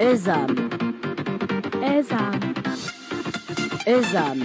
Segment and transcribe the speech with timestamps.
[0.00, 0.48] Ezam,
[1.82, 2.40] Ezam,
[3.86, 4.40] Ezam,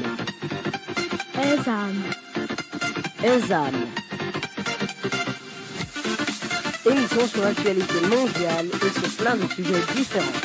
[1.33, 1.93] Ezam,
[3.23, 3.75] Ezam.
[6.85, 10.41] Émission sur l'actualité mondiale et sur plein de sujets différents.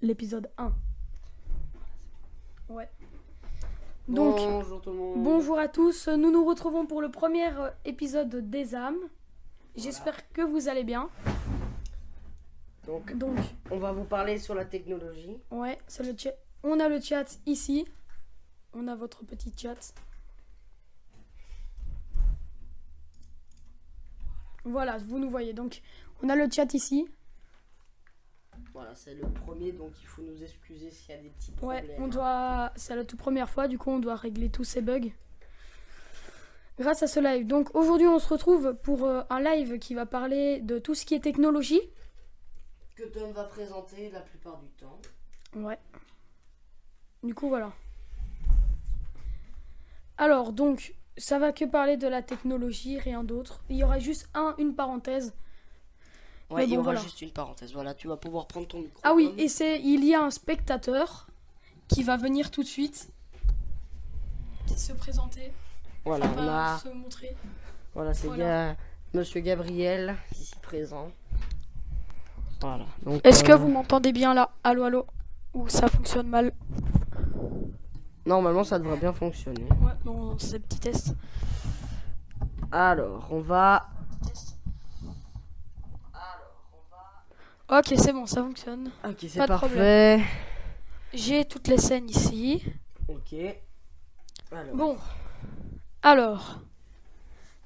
[0.00, 0.72] L'épisode 1.
[2.70, 2.88] Ouais.
[4.12, 5.22] Donc, bonjour tout le monde.
[5.22, 8.98] bonjour à tous, nous nous retrouvons pour le premier euh, épisode des âmes.
[9.74, 11.08] J'espère que vous allez bien.
[12.86, 13.38] Donc, Donc,
[13.70, 15.38] on va vous parler sur la technologie.
[15.50, 16.34] ouais, c'est le chat.
[16.62, 17.86] On a le chat ici.
[18.74, 19.94] On a votre petit chat.
[24.64, 25.54] Voilà, vous nous voyez.
[25.54, 25.80] Donc,
[26.22, 27.08] on a le chat ici.
[28.72, 31.78] Voilà, c'est le premier, donc il faut nous excuser s'il y a des petits Ouais,
[31.82, 32.02] problèmes.
[32.02, 32.72] on doit.
[32.76, 35.10] C'est la toute première fois, du coup, on doit régler tous ces bugs.
[36.78, 37.46] Grâce à ce live.
[37.46, 41.04] Donc aujourd'hui, on se retrouve pour euh, un live qui va parler de tout ce
[41.04, 41.82] qui est technologie.
[42.96, 44.98] Que Tom va présenter la plupart du temps.
[45.54, 45.78] Ouais.
[47.22, 47.72] Du coup, voilà.
[50.16, 53.62] Alors, donc, ça va que parler de la technologie, rien d'autre.
[53.68, 55.34] Il y aura juste un, une parenthèse.
[56.52, 57.00] Ouais, il y aura voilà.
[57.00, 57.72] juste une parenthèse.
[57.72, 59.00] Voilà, tu vas pouvoir prendre ton micro.
[59.02, 61.26] Ah oui, et c'est il y a un spectateur
[61.88, 63.10] qui va venir tout de suite.
[64.66, 65.52] Qui se présenter.
[66.04, 66.78] Voilà, on va a.
[66.78, 67.36] se montrer.
[67.94, 68.72] Voilà, c'est Voilà.
[68.72, 68.76] Ga-
[69.14, 71.10] Monsieur Gabriel, ici présent.
[72.60, 72.86] Voilà.
[73.24, 74.50] Est-ce que euh, vous m'entendez bien là?
[74.64, 75.06] Allô, allô?
[75.52, 76.52] Ou ça fonctionne mal?
[78.24, 79.64] Normalement, ça devrait bien fonctionner.
[79.64, 81.14] Ouais, bon, c'est petit test.
[82.70, 83.88] Alors, on va.
[87.72, 88.90] Ok, c'est bon, ça fonctionne.
[89.08, 90.20] Ok, c'est parfait.
[91.14, 92.62] J'ai toutes les scènes ici.
[93.08, 93.34] Ok.
[94.50, 94.96] Alors, Bon,
[96.02, 96.58] alors,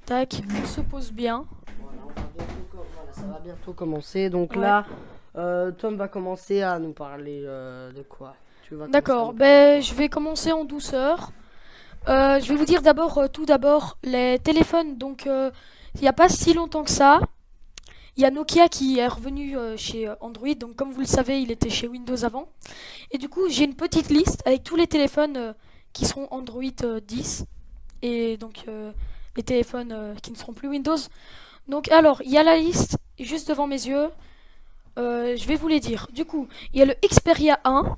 [0.05, 1.45] tac, on se pose bien.
[1.81, 4.31] voilà, on va bientôt com- voilà, ça va bientôt commencer.
[4.31, 4.59] Donc Ouais.
[4.61, 4.85] là,
[5.37, 8.37] euh, Tom va commencer à nous parler euh, de quoi?
[8.89, 11.31] D'accord, ben je vais commencer en douceur.
[12.09, 14.97] Euh, je vais vous dire d'abord, tout d'abord, les téléphones.
[14.99, 17.21] Donc, il n'y a pas si longtemps que ça,
[18.17, 20.55] il y a Nokia qui est revenu euh, chez euh, Android.
[20.55, 22.49] Donc, comme vous le savez, il était chez Windows avant.
[23.11, 25.53] Et du coup, j'ai une petite liste avec tous les téléphones euh,
[25.93, 27.45] qui seront Android euh, 10
[28.03, 28.67] et donc
[29.37, 30.99] les téléphones qui ne seront plus Windows.
[31.67, 34.11] Donc, alors, il y a la liste juste devant mes yeux.
[34.97, 36.07] Je vais vous les dire.
[36.13, 37.97] Du coup, il y a le Xperia 1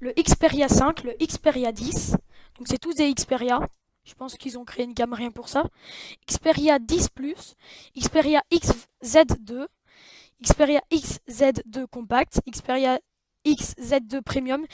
[0.00, 2.16] le Xperia 5, le Xperia 10.
[2.58, 3.60] Donc c'est tous des Xperia.
[4.06, 5.64] Je pense qu'ils ont créé une gamme rien pour ça.
[6.26, 7.08] Xperia 10
[7.98, 9.66] Xperia XZ2,
[10.42, 13.00] Xperia XZ2 Compact, Xperia
[13.44, 14.64] XZ2 Premium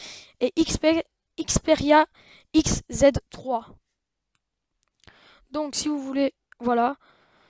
[0.41, 1.03] et Xpe-
[1.41, 2.06] Xperia
[2.54, 3.75] XZ3.
[5.50, 6.97] Donc si vous voulez, voilà,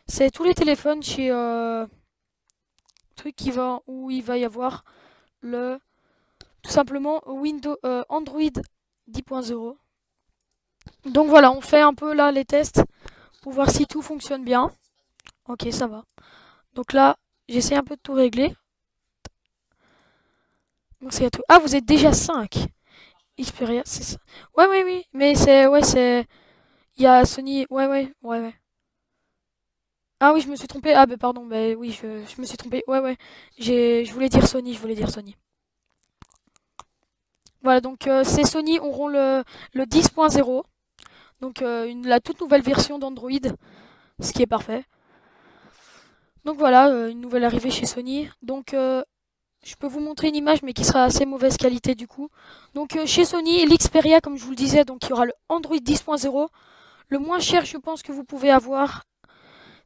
[0.07, 1.87] c'est tous les téléphones chez euh,
[3.17, 4.85] truc qui va où il va y avoir
[5.41, 5.79] le
[6.63, 8.41] tout simplement Windows, euh, Android
[9.09, 9.77] 10.0.
[11.07, 12.83] Donc voilà, on fait un peu là les tests
[13.43, 14.73] pour voir si tout fonctionne bien.
[15.49, 16.05] Ok, ça va.
[16.75, 17.17] Donc là,
[17.49, 18.55] j'essaie un peu de tout régler.
[21.01, 21.43] Donc c'est à tout.
[21.49, 22.67] Ah, vous êtes déjà 5.
[23.41, 24.19] Xperia, c'est ça.
[24.57, 25.05] Ouais, ouais, oui.
[25.13, 25.67] Mais c'est.
[25.67, 26.27] Ouais, c'est.
[26.97, 27.67] Il y a Sony.
[27.71, 28.55] Ouais, ouais, ouais.
[30.21, 30.95] Ah oui, je me suis trompé.
[30.95, 31.45] Ah, bah pardon.
[31.47, 32.85] Bah oui, je, me suis trompé.
[32.87, 33.17] Ouais, ouais.
[33.59, 34.75] Je voulais dire Sony.
[34.75, 35.37] Je voulais dire Sony.
[37.63, 40.65] Voilà, donc euh, ces Sony auront le, le 10.0,
[41.43, 43.31] donc euh, la toute nouvelle version d'Android,
[44.21, 44.85] ce qui est parfait.
[46.45, 48.31] Donc voilà, euh, une nouvelle arrivée chez Sony.
[48.43, 49.03] Donc euh,
[49.65, 52.29] je peux vous montrer une image, mais qui sera assez mauvaise qualité du coup.
[52.75, 55.77] Donc chez Sony, l'Xperia, comme je vous le disais, donc il y aura le Android
[55.77, 56.49] 10.0.
[57.09, 59.03] Le moins cher, je pense que vous pouvez avoir,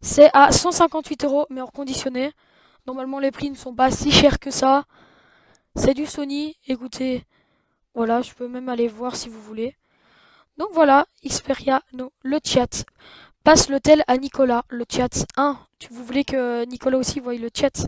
[0.03, 2.33] c'est à 158 euros, mais hors conditionné.
[2.87, 4.85] Normalement, les prix ne sont pas si chers que ça.
[5.75, 6.55] C'est du Sony.
[6.69, 7.25] Écoutez.
[7.95, 9.75] Voilà, je peux même aller voir si vous voulez.
[10.59, 12.85] Donc voilà, Xperia, no, le chat.
[13.45, 15.59] Passe le tel à Nicolas, le chat 1.
[15.79, 17.87] Tu, vous voulez que Nicolas aussi voie le chat?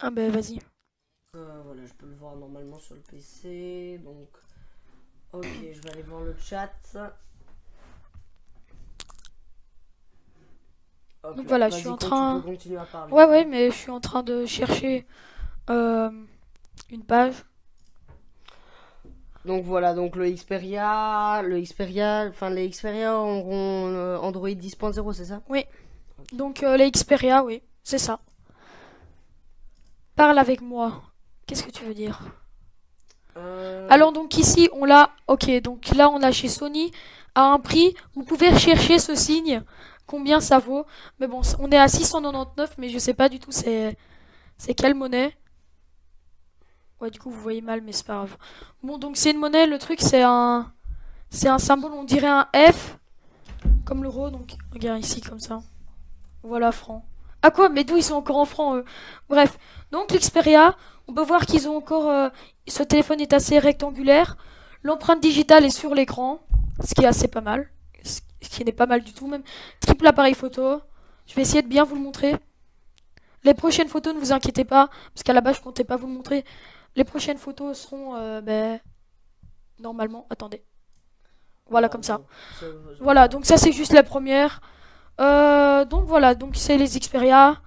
[0.00, 0.58] Ah ben vas-y.
[1.36, 4.00] Euh, voilà, je peux le voir normalement sur le PC.
[4.04, 4.28] Donc,
[5.32, 6.72] ok, je vais aller voir le chat.
[11.36, 13.14] Donc voilà, je suis en train- peux.
[13.14, 15.06] Ouais, ouais, mais je suis en train de chercher
[15.70, 16.10] euh,
[16.90, 17.34] une page.
[19.44, 25.26] Donc voilà, donc le Xperia, le Xperia, enfin les Xperia auront euh, Android 10.0, c'est
[25.26, 25.42] ça?
[26.32, 28.20] Donc euh, les Xperia, oui, c'est ça.
[30.16, 31.02] Parle avec moi.
[31.46, 32.20] Qu'est-ce que tu veux dire?
[33.36, 36.90] Euh, Alors donc ici on l'a, ok, donc là on a chez Sony
[37.34, 37.94] à un prix.
[38.14, 39.62] Vous pouvez chercher ce signe,
[40.06, 40.86] combien ça vaut.
[41.20, 43.98] Mais bon, on est à 699, mais je sais pas du tout c'est
[44.56, 45.36] c'est quelle monnaie.
[47.10, 48.36] Du coup, vous voyez mal, mais c'est pas grave.
[48.82, 50.72] Bon, donc c'est une monnaie, le truc c'est un
[51.30, 52.98] c'est un symbole, on dirait un F
[53.84, 55.60] comme l'euro, donc regarde ici comme ça.
[56.42, 57.04] Voilà, franc.
[57.42, 58.84] Ah quoi Mais d'où ils sont encore en francs eux?
[59.28, 59.58] Bref,
[59.90, 60.76] donc l'Xperia,
[61.08, 62.08] on peut voir qu'ils ont encore...
[62.08, 62.28] euh,
[62.66, 64.36] ce téléphone est assez rectangulaire.
[64.82, 66.40] L'empreinte digitale est sur l'écran,
[66.82, 67.68] ce qui est assez pas mal.
[68.02, 69.42] Ce qui n'est pas mal du tout même.
[69.80, 70.80] Triple appareil photo.
[71.26, 72.36] Je vais essayer de bien vous le montrer.
[73.42, 76.06] Les prochaines photos, ne vous inquiétez pas, parce qu'à la base, je comptais pas vous
[76.06, 76.44] le montrer.
[76.96, 78.80] Les prochaines photos seront, euh, ben,
[79.80, 80.62] normalement, attendez.
[81.68, 82.20] Voilà, comme ça.
[83.00, 84.60] Voilà, donc ça c'est juste la première.
[85.20, 87.60] Euh, donc voilà, donc c'est les Xperia.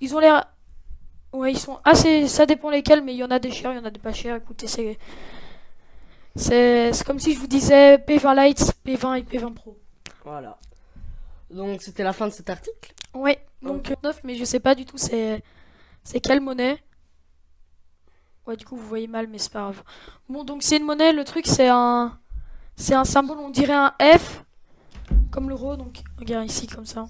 [0.00, 0.44] Ils ont l'air...
[1.32, 2.26] Ouais, ils sont assez...
[2.28, 4.00] Ça dépend lesquels, mais il y en a des chers, il y en a des
[4.00, 4.36] pas chers.
[4.36, 4.98] Écoutez, c'est...
[6.36, 9.78] C'est comme si je vous disais P20 Lite, P20 et P20 Pro.
[10.24, 10.58] Voilà.
[11.50, 12.94] Donc c'était la fin de cet article.
[13.14, 15.42] Ouais, donc 9, mais je sais pas du tout c'est...
[16.04, 16.82] C'est quelle monnaie
[18.46, 19.82] Ouais, du coup, vous voyez mal, mais c'est pas grave.
[20.28, 22.18] Bon, donc c'est une monnaie, le truc c'est un...
[22.76, 24.42] C'est un symbole, on dirait un F
[25.30, 27.06] comme l'euro, donc regarde ici comme ça.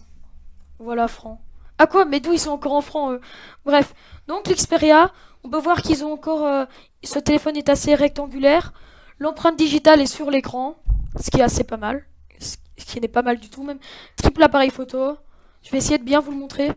[0.79, 1.41] Voilà, franc.
[1.79, 3.21] Ah quoi Mais d'où ils sont encore en francs eux?
[3.65, 3.95] Bref,
[4.27, 5.13] donc l'Xperia,
[5.45, 6.45] on peut voir qu'ils ont encore...
[6.45, 6.65] euh,
[7.05, 8.73] ce téléphone est assez rectangulaire.
[9.19, 10.77] L'empreinte digitale est sur l'écran,
[11.21, 12.05] ce qui est assez pas mal.
[12.39, 13.79] Ce qui n'est pas mal du tout même.
[14.17, 15.17] Triple appareil photo.
[15.63, 16.73] Je vais essayer de bien vous le montrer.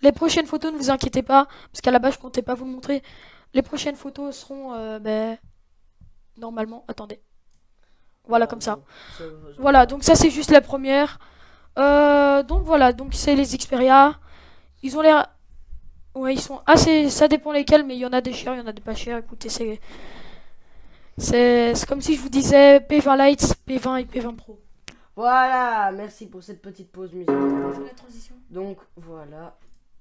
[0.00, 2.64] Les prochaines photos, ne vous inquiétez pas, parce qu'à la base, je comptais pas vous
[2.64, 3.02] le montrer.
[3.54, 5.38] Les prochaines photos seront, euh, ben,
[6.36, 7.20] normalement, attendez.
[8.26, 8.78] Voilà, comme ça.
[9.58, 11.18] Voilà, donc ça c'est juste la première.
[11.78, 14.18] Euh, donc voilà, donc c'est les Xperia.
[14.82, 15.26] Ils ont l'air...
[16.14, 17.08] Ouais, ils sont assez...
[17.10, 18.82] Ça dépend lesquels, mais il y en a des chers, il y en a des
[18.82, 19.18] pas chers.
[19.18, 19.80] Écoutez, c'est...
[21.18, 24.58] C'est comme si je vous disais P20 Lite, P20 et P20 Pro.
[25.14, 27.36] Voilà, merci pour cette petite pause musicale.
[28.50, 29.56] Donc voilà,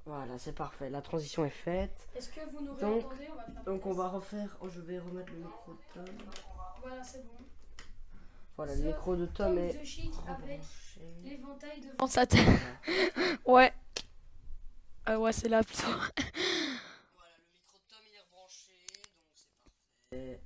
[0.05, 0.89] voilà, c'est parfait.
[0.89, 2.07] La transition est faite.
[2.15, 4.57] Est-ce que vous nous Donc- réentendez on va faire Donc on va refaire.
[4.61, 6.05] Oh, je vais remettre le micro de Tom.
[6.81, 7.33] Voilà, c'est bon.
[8.57, 9.79] Voilà, le micro de Tom est
[11.23, 12.47] l'éventail devant sa tête.
[13.45, 13.73] ouais.
[15.09, 15.83] Euh, ouais, c'est là plutôt.
[15.87, 19.47] Voilà, le micro de Tom il est rebranché, donc c'est
[20.11, 20.41] parfait.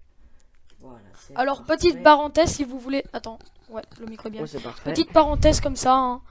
[0.79, 1.75] Voilà, c'est Alors, parfait.
[1.75, 3.03] petite parenthèse si vous voulez.
[3.11, 4.45] Attends, ouais, le micro est bien.
[4.45, 4.91] C'est parfait.
[4.91, 5.93] Petite parenthèse comme ça.
[5.95, 6.21] hein.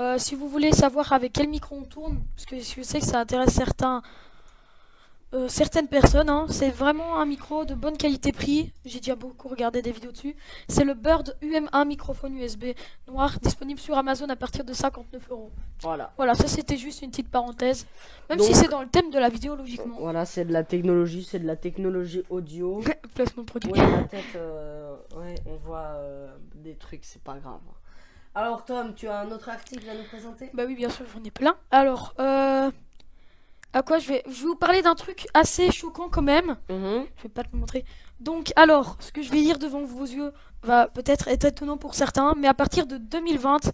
[0.00, 3.04] Euh, si vous voulez savoir avec quel micro on tourne, parce que je sais que
[3.06, 4.02] ça intéresse certains,
[5.34, 8.72] euh, certaines personnes, hein, c'est vraiment un micro de bonne qualité-prix.
[8.86, 10.34] J'ai déjà beaucoup regardé des vidéos dessus.
[10.68, 12.64] C'est le Bird UM1 microphone USB
[13.06, 15.50] noir, disponible sur Amazon à partir de 59 euros.
[15.80, 16.12] Voilà.
[16.16, 17.86] Voilà, ça c'était juste une petite parenthèse.
[18.30, 19.96] Même Donc- si c'est dans le thème de la vidéo, logiquement.
[20.00, 22.82] Voilà, c'est de la technologie, c'est de la technologie audio.
[23.14, 23.72] Placement produit.
[23.72, 27.60] Ouais, la tête, euh, ouais, on voit euh, des trucs, c'est pas grave.
[28.34, 30.50] Alors Tom, tu as un autre article à nous présenter?
[30.54, 31.54] Bah oui, bien sûr, j'en ai plein.
[31.70, 32.70] Alors, euh,
[33.74, 36.56] à quoi je vais, je vais vous parler d'un truc assez choquant quand même.
[36.70, 37.06] Mhm.
[37.16, 37.84] Je vais pas te le montrer.
[38.20, 40.32] Donc, alors, ce que je vais lire devant vos yeux
[40.62, 43.70] va peut-être être étonnant pour certains, mais à partir de 2020,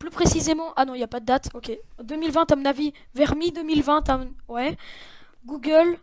[0.00, 1.70] plus précisément, ah non, il n'y a pas de date, ok.
[2.02, 4.76] 2020, à mon avis, vers mi-2020, à mon- ouais,
[5.44, 5.98] Google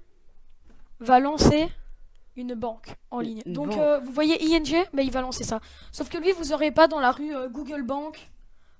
[0.99, 1.69] va lancer
[2.35, 3.41] une banque en ligne.
[3.45, 5.59] Une Donc, euh, vous voyez ING, mais il va lancer ça.
[5.91, 8.29] Sauf que lui, vous aurez pas dans la rue euh, Google Bank,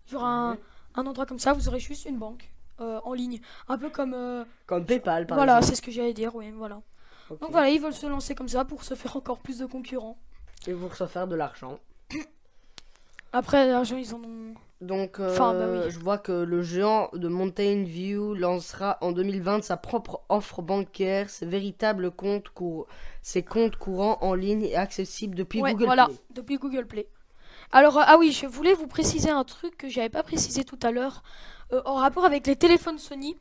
[0.09, 0.57] genre un,
[0.95, 3.39] un endroit comme ça, vous aurez juste une banque euh, en ligne.
[3.67, 4.45] Un peu comme.
[4.65, 5.69] Comme PayPal, par voilà, exemple.
[5.69, 6.81] c'est ce que j'allais dire, oui, voilà.
[7.29, 10.17] Donc voilà, ils veulent se lancer comme ça pour se faire encore plus de concurrents.
[10.67, 11.79] Et vous se faire de l'argent.
[13.33, 14.53] Après, l'argent, ils en ont.
[14.81, 15.89] Donc, euh, Enfin, bah oui.
[15.89, 21.29] je vois que le géant de Mountain View lancera en 2020 sa propre offre bancaire,
[21.29, 22.85] ses véritables comptes courants,
[23.21, 26.15] ses comptes courants en ligne et accessibles depuis Ouais, Google voilà, Play.
[26.31, 27.07] depuis Google Play.
[27.71, 30.79] Alors, euh, ah oui, je voulais vous préciser un truc que j'avais pas précisé tout
[30.83, 31.23] à l'heure,
[31.71, 33.37] euh, en rapport avec les téléphones Sony.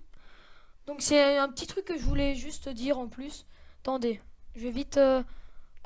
[0.87, 3.45] Donc, c'est un petit truc que je voulais juste dire en plus.
[3.83, 4.21] Attendez,
[4.55, 5.23] je vais vite euh,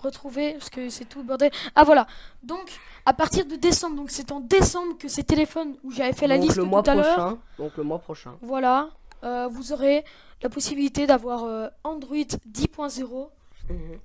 [0.02, 1.50] retrouver parce que c'est tout bordel.
[1.74, 2.06] Ah voilà,
[2.42, 2.68] donc
[3.06, 6.36] à partir de décembre, donc c'est en décembre que ces téléphones où j'avais fait la
[6.36, 7.38] Donc, liste le tout à l'heure.
[7.58, 8.36] Donc le mois prochain.
[8.42, 8.90] Voilà,
[9.24, 10.04] euh, vous aurez
[10.42, 13.28] la possibilité d'avoir euh, Android 10.0.
[13.70, 13.98] Mhm.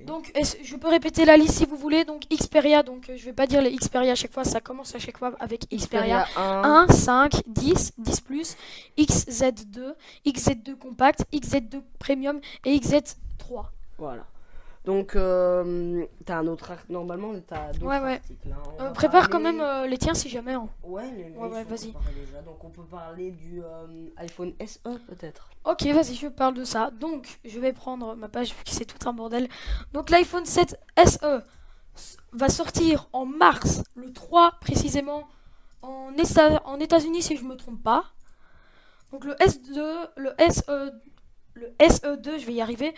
[0.00, 2.04] Donc, je peux répéter la liste si vous voulez.
[2.04, 4.94] Donc, Xperia, donc euh, je vais pas dire les Xperia à chaque fois, ça commence
[4.94, 6.26] à chaque fois avec Xperia.
[6.36, 8.56] 1, 1, 5, 10, 10 Plus,
[8.98, 9.94] XZ2,
[10.26, 13.66] XZ2 Compact, XZ2 Premium et XZ3.
[13.98, 14.26] Voilà.
[14.84, 16.92] Donc, euh, t'as un autre article.
[16.92, 18.14] Normalement, t'as d'autres Ouais, ouais.
[18.14, 18.48] articles.
[18.50, 18.62] hein.
[18.80, 20.54] On Euh, prépare quand même euh, les tiens si jamais.
[20.54, 20.68] hein.
[20.82, 21.92] Ouais, les Ouais, mails ouais, sont vas-y.
[22.44, 23.62] Donc, on peut parler du
[24.16, 25.48] iPhone SE peut-être.
[25.64, 26.90] Ok, vas-y, je parle de ça.
[26.90, 29.48] Donc, je vais prendre ma page vu que c'est tout un bordel.
[29.92, 31.42] Donc, l'iPhone 7 SE.
[32.32, 35.28] va sortir en mars, le 3 précisément,
[35.82, 36.10] en,
[36.64, 38.06] en États-Unis si je me trompe pas.
[39.12, 40.92] Donc le S2, le SE,
[41.52, 42.94] le SE2, je vais y arriver,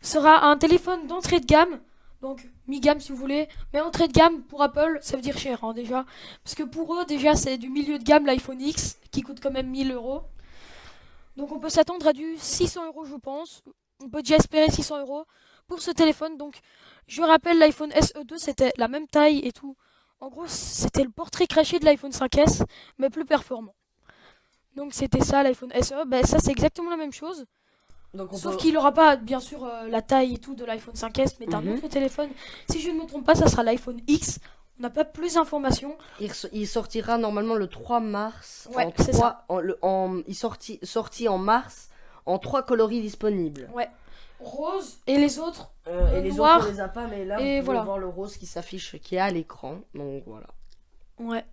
[0.00, 1.80] sera un téléphone d'entrée de gamme.
[2.22, 5.62] Donc mi-gamme si vous voulez, mais entrée de gamme pour Apple, ça veut dire cher
[5.64, 6.04] hein, déjà.
[6.42, 9.50] Parce que pour eux déjà c'est du milieu de gamme l'iPhone X qui coûte quand
[9.50, 10.22] même 1000 euros.
[11.36, 13.62] Donc on peut s'attendre à du 600 euros je pense.
[14.02, 15.24] On peut déjà espérer 600 euros
[15.68, 16.36] pour ce téléphone.
[16.36, 16.58] Donc
[17.06, 19.76] je rappelle l'iPhone SE2 c'était la même taille et tout.
[20.20, 22.64] En gros c'était le portrait craché de l'iPhone 5S
[22.98, 23.74] mais plus performant.
[24.74, 26.06] Donc c'était ça l'iPhone SE.
[26.06, 27.44] Ben ça c'est exactement la même chose.
[28.16, 30.64] Donc on Sauf peut- qu'il n'aura pas, bien sûr, euh, la taille et tout de
[30.64, 31.74] l'iPhone 5S, mais d'un Mhm.
[31.74, 32.30] autre téléphone.
[32.70, 34.38] Si je ne me trompe pas, ça sera l'iPhone X.
[34.78, 35.96] On n'a pas plus d'informations.
[36.52, 38.68] il, sortira normalement le 3 mars.
[38.74, 41.88] Ouais, c'est trois- en- le- en- il sorti, sorti en mars
[42.26, 43.70] en trois coloris disponibles.
[43.74, 43.88] Ouais.
[44.40, 45.70] Rose et les autres.
[45.86, 46.58] Euh, Euh, et les noir.
[46.58, 47.82] autres on les a pas, mais là Et vous voilà.
[47.84, 49.78] voir le rose qui s'affiche, qui est à l'écran.
[49.94, 50.46] Donc voilà.
[51.18, 51.44] Ouais.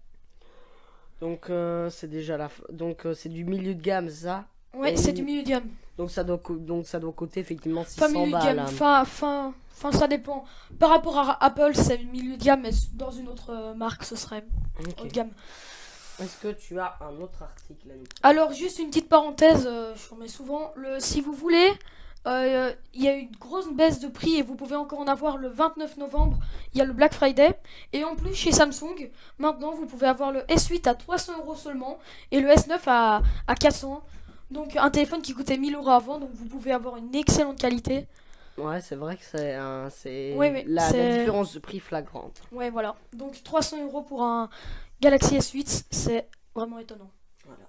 [1.22, 1.50] Donc
[1.90, 2.50] c'est déjà la.
[2.72, 4.46] Donc c'est du milieu de gamme ça.
[4.74, 5.70] Ouais, c'est du milieu de gamme.
[5.98, 8.60] Donc ça doit donc ça doit coûter effectivement 600 Enfin, milieu de balles.
[8.60, 8.66] hein.
[8.66, 10.44] Fin, fin, fin, ça dépend.
[10.80, 14.16] Par rapport à Apple, c'est milieu de gamme, mais dans une autre euh, marque, ce
[14.16, 14.44] serait
[15.00, 15.30] haut de gamme.
[16.22, 19.94] Est-ce que tu as un autre article à nous Alors, juste une petite parenthèse, euh,
[19.96, 20.72] je remets souvent.
[20.76, 21.72] Le, si vous voulez,
[22.28, 25.08] euh, il y a eu une grosse baisse de prix et vous pouvez encore en
[25.08, 26.38] avoir le 29 novembre.
[26.74, 27.60] Il y a le Black Friday.
[27.94, 29.10] Et en plus, chez Samsung,
[29.40, 31.98] maintenant, vous pouvez avoir le S8 à 300 euros seulement
[32.32, 34.04] et le S9 à, à 400.
[34.54, 36.20] Donc, un téléphone qui coûtait 1000 euros avant.
[36.20, 38.08] Donc, vous pouvez avoir une excellente qualité.
[38.58, 40.36] Ouais, c'est vrai que c'est un- c'est
[40.68, 42.42] la, différence de prix flagrante.
[42.52, 42.96] Ouais, voilà.
[43.14, 44.50] Donc, 300 euros pour un
[45.02, 47.10] Galaxy S8, c'est vraiment étonnant.
[47.46, 47.64] Voilà.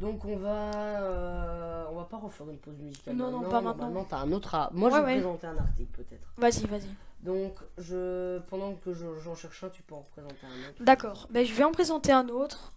[0.00, 0.70] Donc on va
[1.02, 3.16] euh, on va pas refaire une pause musicale.
[3.16, 3.88] Non, non, pas maintenant.
[3.88, 4.70] Normalement, t'as un autre.
[4.72, 5.20] Moi, Ouais, je vais ouais.
[5.20, 6.32] présenter un article peut-être.
[6.36, 6.88] Vas-y, vas-y.
[7.24, 10.84] Donc je pendant que je- j'en cherche un, tu peux en présenter un autre.
[10.84, 11.26] D'accord.
[11.30, 12.72] Ben, je vais en présenter un autre.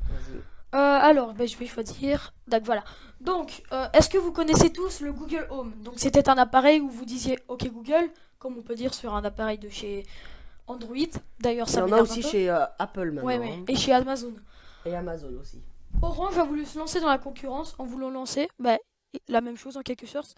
[0.00, 0.40] Vas-y.
[0.76, 2.34] Euh, alors, ben, je vais choisir.
[2.48, 2.84] Donc voilà.
[3.20, 5.72] Donc, euh, est-ce que vous connaissez tous le Google Home?
[5.82, 9.24] Donc, c'était un appareil où vous disiez OK Google, comme on peut dire sur un
[9.24, 10.04] appareil de chez
[10.66, 10.96] Android.
[11.40, 13.26] D'ailleurs, Il y ça en a aussi chez euh, Apple maintenant.
[13.26, 13.64] Ouais, hein.
[13.68, 14.34] Et chez Amazon.
[14.84, 15.62] Et Amazon aussi.
[16.02, 18.76] Orange a voulu se lancer dans la concurrence en voulant lancer ben,
[19.28, 20.34] la même chose en quelque sorte.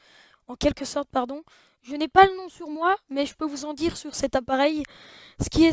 [0.49, 1.43] En quelque sorte, pardon.
[1.83, 4.35] Je n'ai pas le nom sur moi, mais je peux vous en dire sur cet
[4.35, 4.83] appareil
[5.41, 5.65] ce qui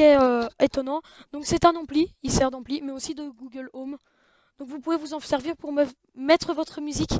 [0.00, 1.02] est, euh, étonnant.
[1.32, 3.98] Donc c'est un ampli, il sert d'ampli, mais aussi de Google Home.
[4.58, 7.12] Donc vous pouvez vous en servir pour me- mettre votre musique.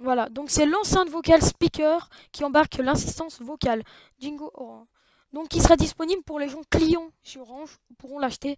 [0.00, 3.82] Voilà, donc c'est l'enceinte vocale speaker qui embarque l'assistance vocale
[4.18, 4.86] Jingo Orange.
[5.32, 8.56] Donc qui sera disponible pour les gens clients chez Orange, pourront l'acheter.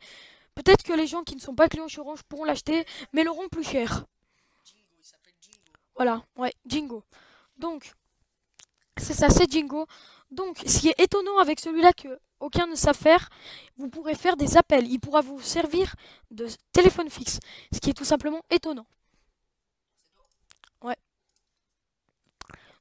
[0.55, 3.49] Peut-être que les gens qui ne sont pas clients chez Orange pourront l'acheter, mais l'auront
[3.49, 4.05] plus cher.
[5.97, 7.03] Voilà, ouais, Jingo.
[7.59, 7.93] Donc,
[8.99, 9.87] c'est ça, c'est Jingo.
[10.31, 13.29] Donc, ce qui est étonnant avec celui-là que aucun ne sait faire,
[13.77, 14.87] vous pourrez faire des appels.
[14.87, 15.95] Il pourra vous servir
[16.31, 17.41] de téléphone fixe,
[17.73, 18.87] ce qui est tout simplement étonnant.
[20.83, 20.97] Ouais.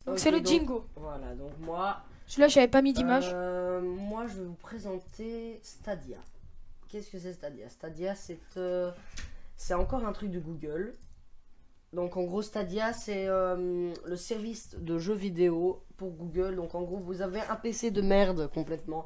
[0.06, 0.86] Donc c'est le donc- Jingo.
[0.96, 3.30] Voilà, donc moi Celui-là, j'avais pas mis d'image.
[3.32, 6.18] Euh, moi, je vais vous présenter Stadia.
[6.90, 7.70] Qu'est-ce que c'est Stadia?
[7.70, 8.92] Stadia, c'est euh,
[9.56, 10.98] c'est encore un truc de Google.
[11.96, 16.56] Donc, en gros, Stadia, c'est euh, le service de jeux vidéo pour Google.
[16.58, 19.06] Donc, en gros, vous avez un PC de merde complètement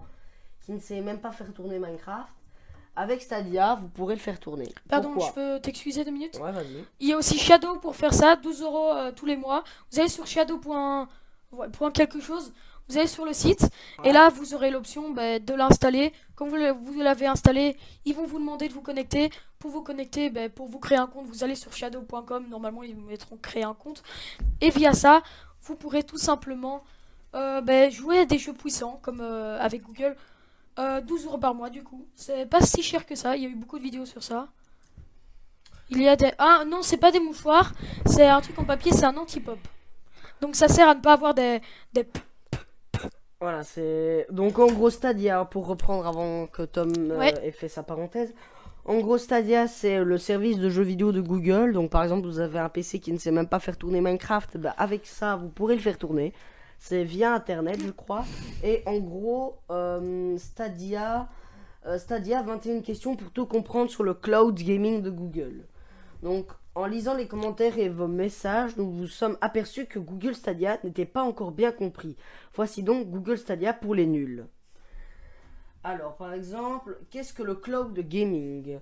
[0.65, 2.33] qui ne sait même pas faire tourner Minecraft.
[2.95, 4.67] Avec Stadia, vous pourrez le faire tourner.
[4.89, 6.37] Pardon, Pourquoi je peux t'excuser deux minutes?
[6.41, 6.83] Ouais, vas-y.
[6.99, 9.63] Il y a aussi Shadow pour faire ça, 12 euros euh, tous les mois.
[9.91, 10.57] Vous allez sur shadow.
[10.57, 11.07] point-
[11.53, 12.51] ouais, point quelque chose,
[12.89, 13.69] vous allez sur le site
[14.03, 16.11] et là vous aurez l'option bah, de l'installer.
[16.35, 19.29] Quand vous l'avez- vous l'avez installé, ils vont vous demander de vous connecter.
[19.59, 22.47] Pour vous connecter, bah, pour vous créer un compte, vous allez sur shadow.com.
[22.49, 24.01] Normalement, ils vous mettront créer un compte.
[24.61, 25.21] Et via ça,
[25.63, 26.83] vous pourrez tout simplement
[27.35, 30.15] euh, bah, jouer à des jeux puissants comme euh, avec Google.
[30.79, 32.07] Euh, 12 euros par mois du coup.
[32.15, 33.35] C'est pas si cher que ça.
[33.35, 34.47] Il y a eu beaucoup de vidéos sur ça.
[35.89, 36.31] Il y a des.
[36.37, 37.73] Ah non, c'est pas des mouchoirs.
[38.05, 39.59] C'est un truc en papier, c'est un anti-pop.
[40.41, 41.61] Donc ça sert à ne pas avoir des.
[41.93, 42.07] des...
[43.41, 44.27] Voilà, c'est.
[44.31, 48.33] Donc, en gros, Stadia, pour reprendre avant que Tom euh, ait fait sa parenthèse.
[48.85, 51.71] En gros, Stadia, c'est le service de jeux vidéo de Google.
[51.73, 54.57] Donc, par exemple, vous avez un PC qui ne sait même pas faire tourner Minecraft.
[54.57, 56.33] bah, avec ça, vous pourrez le faire tourner.
[56.79, 58.25] C'est via Internet, je crois.
[58.63, 61.29] Et en gros, euh, Stadia.
[61.85, 65.65] euh, Stadia, 21 questions pour tout comprendre sur le cloud gaming de Google.
[66.23, 70.77] Donc, en lisant les commentaires et vos messages, nous vous sommes aperçus que Google Stadia
[70.83, 72.15] n'était pas encore bien compris.
[72.53, 74.47] Voici donc Google Stadia pour les nuls.
[75.83, 78.79] Alors, par exemple, qu'est-ce que le cloud gaming?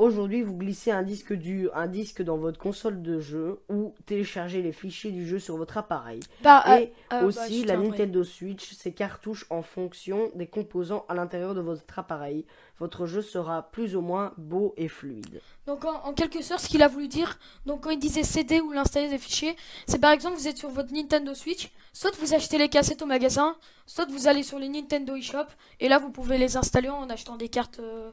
[0.00, 4.62] Aujourd'hui, vous glissez un disque dur, un disque dans votre console de jeu ou téléchargez
[4.62, 6.20] les fichiers du jeu sur votre appareil.
[6.42, 7.76] Bah, euh, Et euh, bah, aussi, la.
[7.76, 12.46] Nintendo Switch, ses cartouches en fonction des composants à l'intérieur de votre appareil.
[12.78, 15.42] Votre jeu sera plus ou moins beau et fluide.
[15.66, 18.58] Donc en, en quelque sorte, ce qu'il a voulu dire, donc quand il disait CD
[18.62, 19.54] ou l'installer des fichiers,
[19.86, 23.06] c'est par exemple vous êtes sur votre Nintendo Switch, soit vous achetez les cassettes au
[23.06, 23.54] magasin,
[23.84, 25.44] soit vous allez sur les Nintendo eShop
[25.78, 28.10] et là vous pouvez les installer en achetant des cartes euh,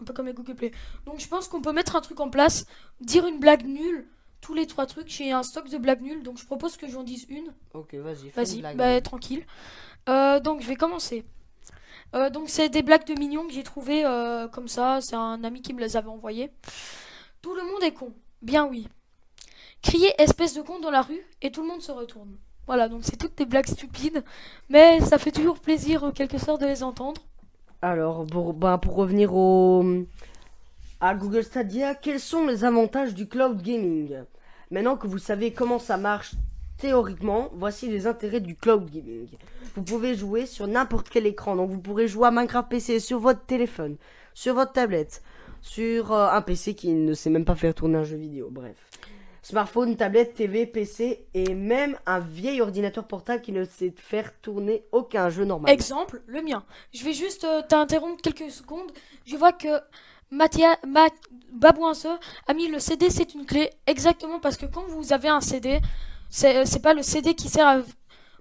[0.00, 0.72] un peu comme les Google Play.
[1.06, 2.66] Donc je pense qu'on peut mettre un truc en place,
[3.00, 4.06] dire une blague nulle,
[4.40, 5.08] tous les trois trucs.
[5.08, 7.52] J'ai un stock de blagues nulles, donc je propose que j'en dise une.
[7.72, 9.44] Ok, vas-y, Vas-y, bah tranquille.
[10.08, 11.24] Euh, donc je vais commencer.
[12.14, 15.00] Euh, donc c'est des blagues de mignons que j'ai trouvé euh, comme ça.
[15.00, 16.50] C'est un ami qui me les avait envoyées.
[17.42, 18.12] Tout le monde est con.
[18.42, 18.86] Bien oui.
[19.82, 22.36] Crier espèce de con dans la rue et tout le monde se retourne.
[22.66, 24.24] Voilà, donc c'est toutes des blagues stupides,
[24.70, 27.20] mais ça fait toujours plaisir en quelque sorte de les entendre.
[27.84, 29.84] Alors, pour, bah, pour revenir au,
[31.02, 34.22] à Google Stadia, quels sont les avantages du cloud gaming?
[34.70, 36.32] Maintenant que vous savez comment ça marche
[36.78, 39.28] théoriquement, voici les intérêts du cloud gaming.
[39.76, 43.18] Vous pouvez jouer sur n'importe quel écran, donc vous pourrez jouer à Minecraft PC sur
[43.18, 43.98] votre téléphone,
[44.32, 45.22] sur votre tablette,
[45.60, 48.76] sur euh, un PC qui ne sait même pas faire tourner un jeu vidéo, bref.
[49.44, 54.86] Smartphone, tablette, TV, PC et même un vieil ordinateur portable qui ne sait faire tourner
[54.90, 55.70] aucun jeu normal.
[55.70, 56.64] Exemple, le mien.
[56.94, 58.90] Je vais juste euh, t'interrompre quelques secondes.
[59.26, 59.68] Je vois que
[60.30, 61.08] Mathia, Ma,
[61.52, 62.06] Babouince
[62.48, 63.68] a mis le CD, c'est une clé.
[63.86, 65.78] Exactement parce que quand vous avez un CD,
[66.30, 67.78] c'est euh, c'est pas le CD qui sert à.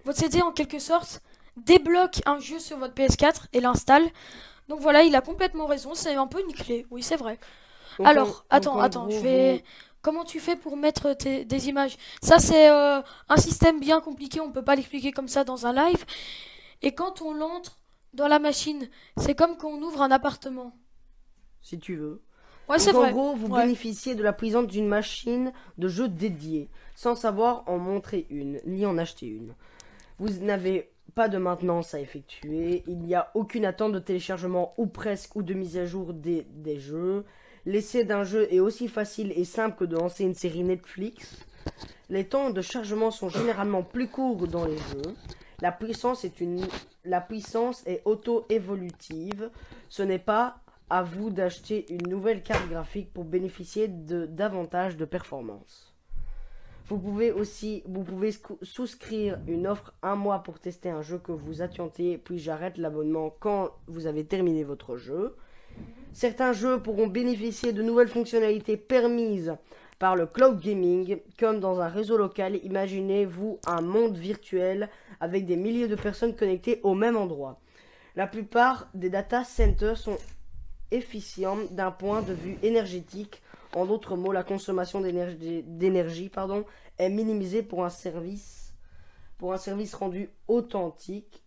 [0.05, 1.21] Votre CD en quelque sorte
[1.57, 4.03] débloque un jeu sur votre PS4 et l'installe.
[4.69, 6.85] Donc voilà, il a complètement raison, c'est un peu une clé.
[6.91, 7.39] Oui, c'est vrai.
[7.97, 9.63] Donc, Alors, attends, en attends, je vais.
[10.03, 11.97] Comment tu fais pour mettre tes- des images?
[12.21, 15.73] Ça, c'est euh, un système bien compliqué, on peut pas l'expliquer comme ça dans un
[15.73, 16.05] live.
[16.83, 17.79] Et quand on l'entre
[18.13, 20.73] dans la machine, c'est comme quand on ouvre un appartement.
[21.61, 22.21] si tu veux.
[22.69, 23.09] Ouais, c'est vrai.
[23.09, 23.63] En gros, vous Ouais.
[23.63, 28.85] bénéficiez de la présence d'une machine de jeu dédiée, sans savoir en montrer une, ni
[28.85, 29.53] en acheter une.
[30.19, 34.87] Vous n'avez pas de maintenance à effectuer, il n'y a aucune attente de téléchargement ou
[34.87, 37.25] presque ou de mise à jour des, des jeux.
[37.65, 41.37] L'essai d'un jeu est aussi facile et simple que de lancer une série Netflix.
[42.09, 45.15] Les temps de chargement sont généralement plus courts dans les jeux.
[45.61, 49.49] La puissance est, auto-évolutive.
[49.89, 50.57] Ce n'est pas
[50.89, 55.93] à vous d'acheter une nouvelle carte graphique pour bénéficier de davantage de performance.
[56.87, 61.17] Vous pouvez aussi vous pouvez sou- souscrire une offre un mois pour tester un jeu
[61.17, 65.37] que vous attendez, puis j'arrête l'abonnement quand vous avez terminé votre jeu.
[66.13, 69.55] Certains jeux pourront bénéficier de nouvelles fonctionnalités permises
[69.97, 72.59] par le cloud gaming, comme dans un réseau local.
[72.63, 77.59] Imaginez-vous un monde virtuel avec des milliers de personnes connectées au même endroit.
[78.15, 80.17] La plupart des data centers sont
[80.91, 83.41] efficient d'un point de vue énergétique.
[83.73, 86.29] En d'autres mots, la consommation d'énergie,
[86.99, 88.71] est minimisée pour un service,
[89.95, 91.41] rendu authentique.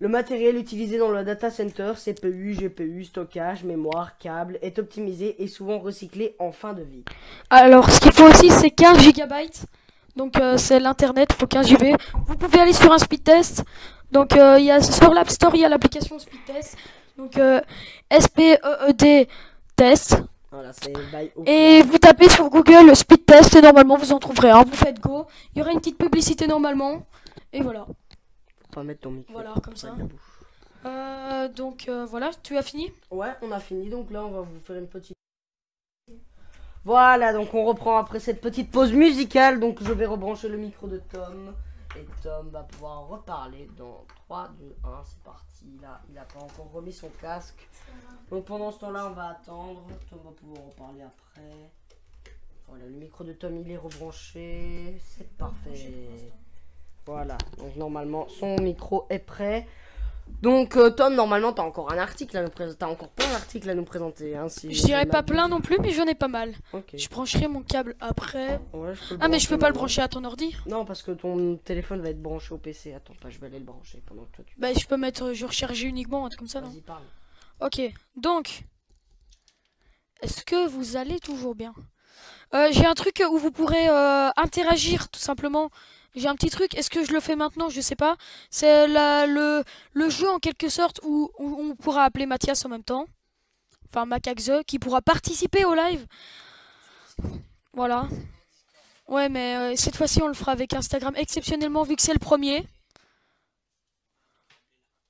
[0.00, 5.46] Le matériel utilisé dans le data center, CPU, GPU, stockage, mémoire, câble, est optimisé et
[5.46, 7.04] souvent recyclé en fin de vie.
[7.50, 9.66] Alors, ce qu'il faut aussi, c'est 15 gigabytes.
[10.16, 11.94] Donc, euh, c'est l'internet, il faut 15 GB.
[12.26, 13.64] Vous pouvez aller sur un speed test.
[14.10, 16.76] Donc, euh, il y a sur l'App Store, il y a l'application speed test.
[17.16, 17.60] Donc, euh,
[18.10, 19.28] S-P-E-E-D
[19.76, 20.22] test.
[20.50, 24.50] Voilà, c'est by Et vous tapez sur Google speed test et normalement vous en trouverez
[24.50, 24.62] un.
[24.62, 25.26] Vous faites go.
[25.52, 27.04] Il y aura une petite publicité normalement.
[27.52, 27.86] Et voilà.
[28.82, 29.32] Mettre ton micro.
[29.32, 29.94] Voilà, comme ça.
[30.84, 32.92] Euh, donc euh, voilà, tu as fini?
[33.10, 35.16] Ouais, on a fini, donc là on va vous faire une petite...
[36.84, 40.86] Voilà, donc on reprend après cette petite pause musicale, donc je vais rebrancher le micro
[40.86, 41.54] de Tom,
[41.96, 46.40] et Tom va pouvoir reparler dans 3, 2, 1, c'est parti, là, il a pas
[46.40, 47.66] encore remis son casque,
[48.30, 51.70] donc pendant ce temps-là on va attendre, Tom va pouvoir en parler après,
[52.68, 56.34] voilà, le micro de Tom il est rebranché, c'est parfait,
[57.06, 59.66] voilà, donc normalement son micro est prêt,
[60.42, 62.78] donc euh, Tom, normalement, t'as encore un article à nous présenter.
[62.78, 64.36] T'as encore plein d'articles à nous présenter.
[64.36, 66.54] Hein, si Je dirais pas plein non plus, mais j'en ai pas mal.
[66.92, 68.60] Je brancherai mon câble après.
[68.72, 71.56] Ouais, Ah, mais je peux pas le brancher à ton ordi Non, parce que ton
[71.56, 72.92] téléphone va être branché au PC.
[72.92, 74.58] Attends, pas, je vais aller le brancher pendant que toi tu.
[74.58, 77.02] Bah, je peux mettre euh, je recharger uniquement, un truc comme ça, non Vas-y, parle.
[77.60, 77.80] Ok,
[78.16, 78.64] donc,
[80.20, 81.74] est-ce que vous allez toujours bien?
[82.54, 85.70] Euh, J'ai un truc où vous pourrez euh, interagir, tout simplement.
[86.14, 87.68] J'ai un petit truc, est-ce que je le fais maintenant?
[87.68, 88.16] Je sais pas.
[88.50, 92.84] C'est le, le jeu, en quelque sorte, où, où on pourra appeler Mathias en même
[92.84, 93.06] temps.
[93.88, 96.06] Enfin, Macaxe, qui pourra participer au live.
[97.72, 98.08] Voilà.
[99.08, 102.18] Ouais, mais euh, cette fois-ci, on le fera avec Instagram, exceptionnellement, vu que c'est le
[102.18, 102.66] premier.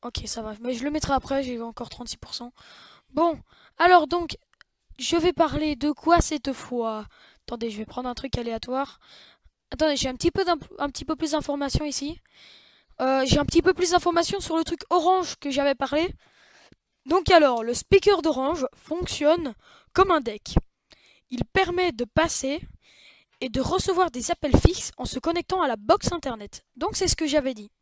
[0.02, 0.54] Ok, ça va.
[0.60, 2.50] Mais je le mettrai après, j'ai encore 36%.
[3.12, 3.38] Bon,
[3.78, 4.36] alors donc,
[4.98, 7.06] je vais parler de quoi cette fois?
[7.46, 8.98] Attendez, je vais prendre un truc aléatoire.
[9.74, 10.44] Attendez, j'ai un petit peu
[10.78, 12.20] un petit peu plus d'informations ici.
[13.00, 16.14] Euh, j'ai un petit peu plus d'informations sur le truc orange que j'avais parlé.
[17.06, 19.52] Donc alors, le speaker d'orange fonctionne
[19.92, 20.54] comme un deck.
[21.30, 22.60] Il permet de passer
[23.40, 26.64] et de recevoir des appels fixes en se connectant à la box internet.
[26.76, 27.72] Donc c'est ce que j'avais dit.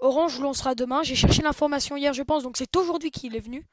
[0.00, 1.02] Orange lancera demain.
[1.02, 3.66] J'ai cherché l'information hier, je pense, donc c'est aujourd'hui qu'il est venu.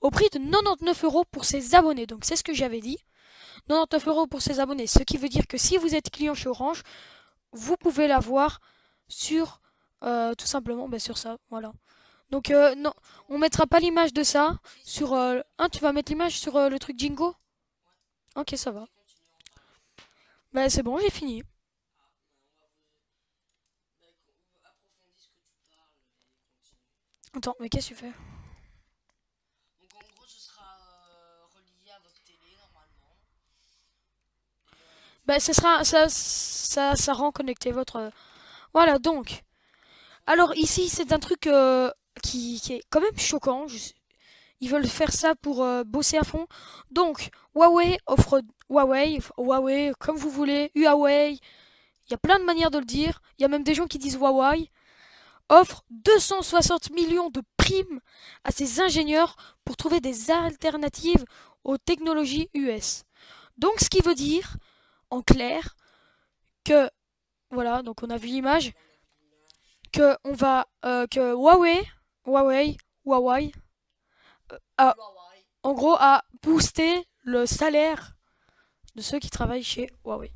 [0.00, 2.06] Au prix de 99 euros pour ses abonnés.
[2.06, 2.98] Donc c'est ce que j'avais dit.
[3.68, 4.86] 99 euros pour ses abonnés.
[4.86, 6.82] Ce qui veut dire que si vous êtes client chez Orange,
[7.52, 8.60] vous pouvez l'avoir
[9.08, 9.60] sur
[10.02, 11.38] euh, tout simplement ben, sur ça.
[11.50, 11.72] Voilà.
[12.30, 12.92] Donc euh, non,
[13.28, 15.14] on mettra pas l'image de ça sur.
[15.14, 17.34] Euh, hein, tu vas mettre l'image sur le truc Jingo?
[18.36, 18.86] Ok, ça va.
[20.52, 21.42] Ben c'est bon, j'ai fini.
[27.36, 28.12] Attends, mais qu'est-ce que tu fais
[29.80, 33.16] Donc en gros, ce sera euh, relié à votre télé normalement.
[35.26, 38.10] Ben ce sera ça ça ça rend connecté votre
[38.74, 39.42] voilà donc.
[40.26, 41.90] Alors ici, c'est un truc euh,
[42.22, 43.66] qui, qui, est quand même choquant.
[44.60, 46.46] Ils veulent faire ça pour euh, bosser à fond.
[46.90, 51.32] Donc, Huawei offre Huawei, Huawei, comme vous voulez, Huawei.
[51.34, 53.20] Il y a plein de manières de le dire.
[53.38, 54.70] Il y a même des gens qui disent Huawei
[55.50, 58.00] offre 260 millions de primes
[58.44, 61.24] à ses ingénieurs pour trouver des alternatives
[61.64, 63.04] aux technologies US.
[63.58, 64.56] Donc ce qui veut dire,
[65.10, 65.76] en clair,
[66.64, 66.88] que,
[67.50, 68.72] voilà, donc on a vu l'image,
[69.92, 71.82] que on va, euh, que Huawei,
[72.26, 73.52] Huawei, Huawei,
[74.80, 74.92] euh,
[75.62, 78.14] en gros, a boosté le salaire
[78.94, 80.32] de ceux qui travaillent chez Huawei.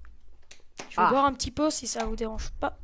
[0.90, 1.10] Je vais ah.
[1.10, 2.78] boire un petit peu si ça vous dérange pas.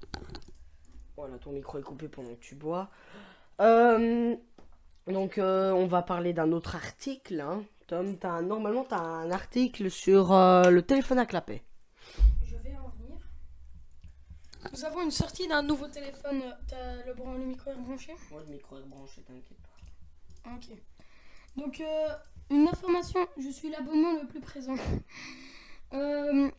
[1.16, 2.90] Voilà, ton micro est coupé pendant que tu bois.
[3.61, 4.35] Euh,
[5.07, 7.40] donc, euh, on va parler d'un autre article.
[7.40, 7.64] Hein.
[7.87, 11.62] Tom, as, normalement, tu as un article sur euh, le téléphone à clapet.
[12.42, 13.18] Je vais en venir.
[14.72, 16.42] Nous avons une sortie d'un nouveau téléphone.
[16.72, 18.12] As le, le micro est branché?
[18.31, 20.50] Moi, le micro est branché, t'inquiète pas.
[20.55, 20.77] Ok.
[21.57, 21.83] Donc,
[22.50, 24.77] une information je suis l'abonnement le plus présent.
[25.92, 26.50] Euh,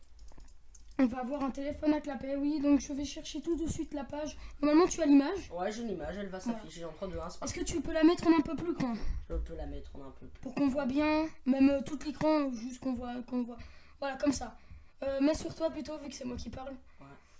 [0.98, 3.92] on va avoir un téléphone à clapet, oui, donc je vais chercher tout de suite
[3.92, 4.34] la page.
[4.62, 7.26] Normalement, tu as l'image Ouais, j'ai l'image, elle va s'afficher en 3, 2, 1.
[7.44, 8.94] Est-ce que tu peux la mettre en un peu plus grand?
[9.28, 11.98] Je peux la mettre en un peu plus Pour qu'on voit bien, même euh, tout
[12.06, 13.58] l'écran, juste qu'on voit, qu'on voit.
[14.00, 14.56] Voilà, comme ça.
[15.02, 16.74] Euh, mets sur toi plutôt, vu que c'est moi qui parle.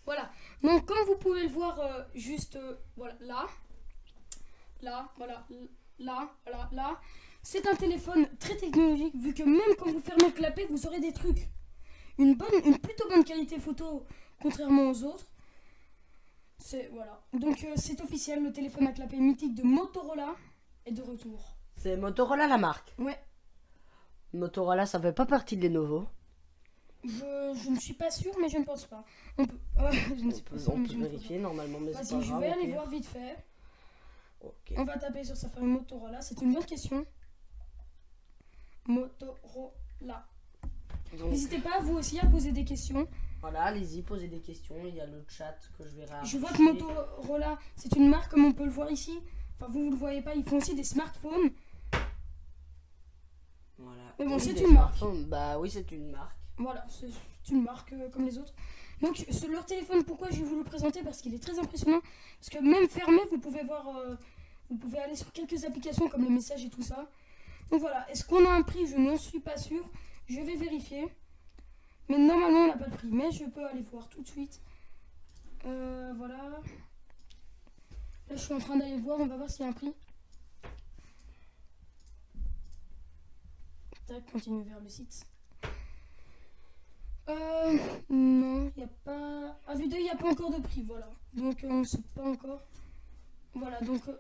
[0.07, 0.31] Voilà.
[0.63, 2.59] Donc, comme vous pouvez le voir, euh, juste
[2.97, 3.47] voilà, là,
[4.81, 5.47] là, voilà,
[5.99, 7.01] là, voilà, là.
[7.43, 11.01] C'est un téléphone très technologique, vu que même quand vous fermez le clapet, vous aurez
[11.01, 11.49] des trucs
[12.19, 14.05] une, bonne, une plutôt bonne qualité photo,
[14.41, 15.27] contrairement aux autres.
[16.59, 17.23] C'est voilà.
[17.33, 20.35] Donc euh, c'est officiel, le téléphone à clapet mythique de Motorola
[20.85, 21.57] est de retour.
[21.77, 22.95] C'est Motorola la marque?
[22.99, 23.19] Ouais.
[24.33, 26.09] Motorola, ça fait pas partie de Lenovo.
[27.07, 29.05] Je, je ne suis pas sûr, mais je ne pense pas.
[29.39, 29.57] On peut,
[30.17, 33.37] je ne pas on peut vérifier normalement, mais Vas-y, je vais aller voir vite fait.
[34.77, 36.21] On va taper sur sa famille Motorola.
[36.21, 37.05] C'est une bonne question.
[38.87, 40.27] Motorola.
[41.13, 43.07] N'hésitez pas, vous aussi, à poser des questions.
[43.41, 44.75] Voilà, allez-y, posez des questions.
[44.87, 46.25] Il y a le chat que je verrai.
[46.25, 49.19] Je vois que Motorola, c'est une marque comme on peut le voir ici.
[49.59, 51.51] Enfin, vous ne le voyez pas, ils font aussi des smartphones.
[53.79, 54.03] Voilà.
[54.19, 54.99] Mais bon, c'est une marque.
[55.29, 56.37] Bah oui, c'est une marque.
[56.59, 58.55] Voilà, c'est une marque euh, comme les autres.
[59.03, 61.03] Donc, sur leur téléphone, pourquoi je vais vous le présenter?
[61.03, 62.01] Parce qu'il est très impressionnant.
[62.41, 63.89] Parce que même fermé, vous pouvez voir.
[63.97, 64.17] Euh,
[64.71, 67.09] vous pouvez aller sur quelques applications comme les messages et tout ça.
[67.71, 68.87] Donc voilà, est-ce qu'on a un prix?
[68.87, 69.85] Je n'en suis pas sûr.
[70.27, 71.07] Je vais vérifier.
[72.09, 73.09] Mais normalement, on n'a pas le prix.
[73.13, 74.61] Mais je peux aller voir tout de suite.
[75.67, 76.37] Euh, voilà.
[76.37, 76.61] Là,
[78.31, 79.21] je suis en train d'aller voir.
[79.21, 79.93] On va voir s'il y a un prix.
[84.07, 85.27] Tac, continue vers le site.
[87.29, 89.59] Euh, non, il n'y a pas.
[89.67, 91.09] À vue d'œil, il n'y a pas encore de prix, voilà.
[91.35, 92.61] Donc, on ne sait pas encore.
[93.55, 94.17] Voilà, donc, euh,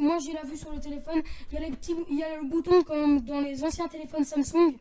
[0.00, 1.22] moi j'ai la vue sur le téléphone.
[1.50, 4.24] Il y a les petits, il y a le bouton comme dans les anciens téléphones
[4.24, 4.74] Samsung.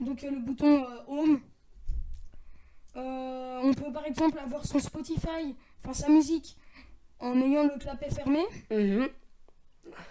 [0.00, 1.40] Donc le bouton euh, Home.
[2.96, 6.56] Euh, on peut par exemple avoir son Spotify, enfin sa musique,
[7.18, 8.44] en ayant le clapet fermé.
[8.70, 9.08] Mhm.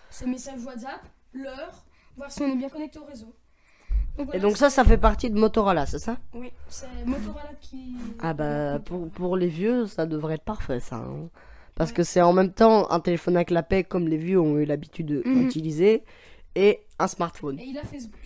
[0.10, 1.02] Ses messages WhatsApp,
[1.32, 1.86] l'heure,
[2.18, 3.34] voir si on est bien connecté au réseau.
[4.34, 6.18] Et donc ça, ça fait partie de Motorola, c'est ça?
[6.34, 7.96] Oui, c'est Motorola qui...
[8.20, 10.98] Ah bah pour, pour, les vieux, ça devrait être parfait ça.
[10.98, 11.30] Hein.
[11.76, 14.66] Parce que c'est en même temps un téléphone à clapet comme les vieux ont eu
[14.66, 15.44] l'habitude mhm.
[15.44, 16.04] d'utiliser
[16.56, 17.60] et un smartphone.
[17.60, 18.22] Et il a Facebook.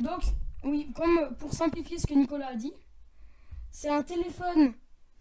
[0.00, 0.22] Donc
[0.64, 2.72] oui, comme pour simplifier ce que Nicolas a dit,
[3.70, 4.72] c'est un téléphone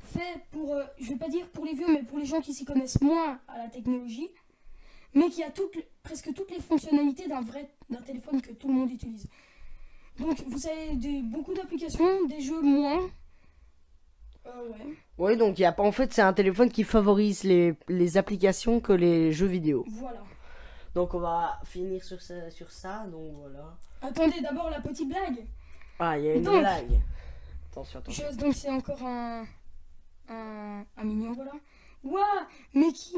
[0.01, 2.53] fait pour, euh, je vais pas dire pour les vieux, mais pour les gens qui
[2.53, 4.29] s'y connaissent moins à la technologie.
[5.13, 8.75] mais qui a toutes, presque toutes les fonctionnalités d'un vrai d'un téléphone que tout le
[8.75, 9.27] monde utilise.
[10.19, 13.09] Donc vous avez des, beaucoup d'applications, des jeux moins.
[14.45, 15.83] Euh, ouais, Oui, donc il y a pas.
[15.83, 19.85] En fait, c'est un téléphone qui favorise les, les applications que les jeux vidéo.
[19.89, 20.23] voilà.
[20.95, 23.05] Donc on va finir sur ça, sur ça.
[23.11, 23.77] Donc voilà.
[24.01, 25.45] Attendez d'abord la petite blague.
[25.99, 26.99] Ah, il y a une Donc- blague.
[27.71, 28.25] Attention, attention.
[28.31, 29.45] Je- donc c'est encore un,
[30.29, 31.51] un, un mignon, voilà.
[32.03, 32.23] Waouh,
[32.73, 33.13] mais qui,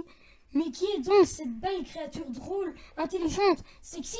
[0.53, 4.17] mais qui est donc cette belle créature drôle, intelligente, sexy?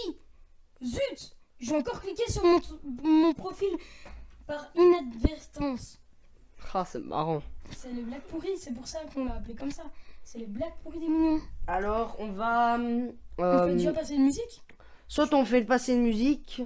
[0.83, 2.59] Zut, j'ai encore cliqué sur mon,
[3.03, 3.69] mon profil
[4.47, 5.99] par inadvertance.
[6.73, 7.41] Ah, c'est marrant.
[7.71, 9.83] C'est les blagues pourries, c'est pour ça qu'on l'a appelé comme ça.
[10.23, 11.41] C'est les blagues pourries des mignons.
[11.67, 12.77] Alors, on va.
[12.77, 14.61] euh, On fait déjà passer une musique?
[15.07, 16.61] soit on fait passer une musique,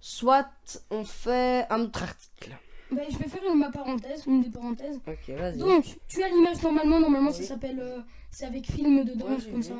[0.00, 0.48] soit
[0.90, 2.56] on fait un autre article.
[2.90, 5.00] ben, Je vais faire une, ma parenthèse, une des parenthèses.
[5.06, 5.58] Ok, vas-y.
[5.58, 9.62] Donc, tu as l'image normalement, normalement ça s'appelle, euh, c'est avec film dedans, Ouais, comme
[9.62, 9.74] ça.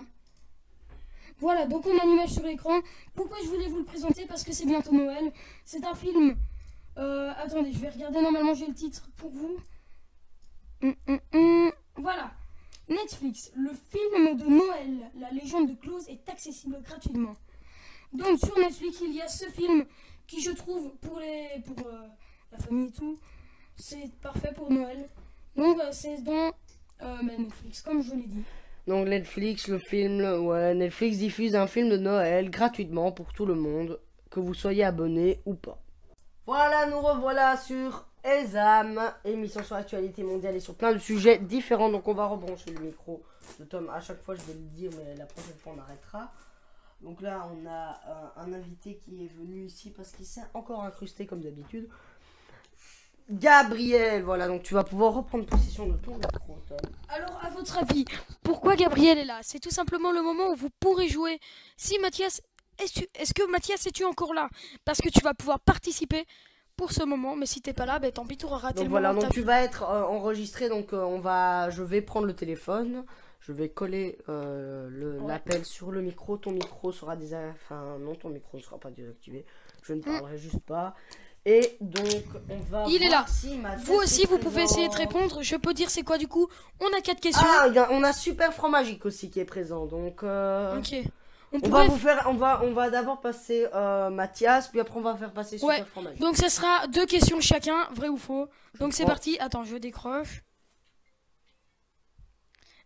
[1.41, 2.81] Voilà, donc on a l'image sur l'écran.
[3.15, 5.33] Pourquoi je voulais vous le présenter Parce que c'est bientôt Noël.
[5.65, 6.37] C'est un film.
[6.97, 8.21] euh, attendez, je vais regarder.
[8.21, 9.57] Normalement, j'ai le titre pour vous.
[10.83, 11.73] Hum, hum, hum.
[11.97, 12.33] Voilà.
[12.89, 17.35] Netflix, le film de Noël, La légende de Claus, est accessible gratuitement.
[18.13, 19.85] Donc sur Netflix, il y a ce film
[20.27, 22.07] qui, je trouve, pour les, pour euh,
[22.51, 23.19] la famille et tout,
[23.77, 25.09] c'est parfait pour Noël.
[25.55, 26.53] Donc c'est dans
[27.03, 28.45] euh, Netflix, comme je l'ai dit.
[28.89, 33.55] Donc Netflix, le film, le- Netflix diffuse un film de Noël gratuitement pour tout le
[33.55, 35.79] monde, que vous soyez abonné ou pas.
[36.47, 41.91] Voilà, nous revoilà sur ESAM, émission sur l'actualité mondiale et sur plein de sujets différents.
[41.91, 43.23] Donc on va rebrancher le micro
[43.61, 43.91] de Tom.
[43.95, 46.33] À chaque fois, je vais le dire, mais la prochaine fois, on arrêtera.
[47.03, 50.83] Donc là, on a euh, un invité qui est venu ici parce qu'il s'est encore
[50.83, 51.89] incrusté comme d'habitude.
[53.31, 56.79] Gabriel, voilà, donc tu vas pouvoir reprendre possession de ton micro, Tom.
[57.19, 58.05] Alors, à votre avis,
[58.45, 59.41] pourquoi Gabriel est là?
[59.43, 61.41] C'est tout simplement le moment où vous pourrez jouer.
[61.77, 62.41] Si Mathias,
[62.79, 64.49] est-ce que Mathias, es-tu encore là?
[64.85, 66.25] Parce que tu vas pouvoir participer
[66.77, 68.85] pour ce moment, mais si t'es pas là, ben tant pis, tu auras raté Donc
[68.85, 72.01] le voilà, moment donc tu vas être euh, enregistré, donc euh, on va, je vais
[72.03, 73.05] prendre le téléphone,
[73.41, 75.27] je vais coller euh, Ouais.
[75.27, 78.93] l'appel sur le micro, ton micro sera désactivé, enfin non, ton micro ne sera pas
[78.93, 79.45] désactivé,
[79.83, 80.95] je ne parlerai juste pas.
[81.51, 83.25] Et donc on va Il est là.
[83.27, 85.43] si Vous aussi, vous pouvez essayer de répondre.
[85.43, 86.47] Je peux dire c'est quoi du coup
[86.79, 87.47] On a quatre questions.
[87.49, 90.95] Ah, on a Super Franc Magique aussi qui est présent, donc euh, ok.
[91.51, 94.79] On on va pourrait vous faire, on va, on va d'abord passer euh, Mathias, puis
[94.79, 95.85] après on va faire passer Super Ouais.
[95.91, 96.21] Franc Magique.
[96.21, 98.47] Donc ça sera deux questions chacun, vrai ou faux.
[98.79, 99.39] Donc c'est parti.
[99.41, 100.43] Attends, je décroche.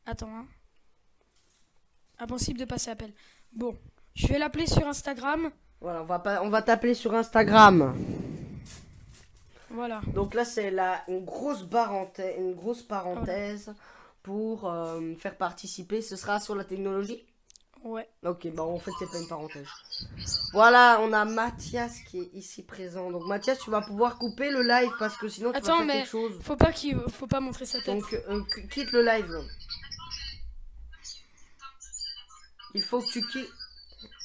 [0.06, 0.30] Attends.
[0.32, 0.46] Hein.
[2.20, 3.12] Impossible de passer appel.
[3.56, 3.76] Bon,
[4.14, 5.50] je vais l'appeler sur Instagram.
[5.80, 7.92] Voilà, on va pas, on va t'appeler sur Instagram.
[9.72, 10.00] Voilà.
[10.14, 10.72] Donc là, c'est
[11.08, 13.72] une grosse parenthèse, une grosse parenthèse
[14.22, 16.02] pour euh, faire participer.
[16.02, 17.24] Ce sera sur la technologie.
[17.82, 18.08] Ouais.
[18.24, 19.66] Ok, bah en fait, c'est pas une parenthèse.
[20.52, 23.10] Voilà, on a Mathias qui est ici présent.
[23.10, 25.86] Donc Mathias, tu vas pouvoir couper le live parce que sinon tu Attends, vas faire
[25.86, 26.38] mais- quelque chose.
[26.42, 27.98] Faut pas qu'il faut pas montrer sa tête.
[27.98, 29.34] Donc euh, qu- quitte le live.
[32.74, 33.50] Il faut que tu quittes,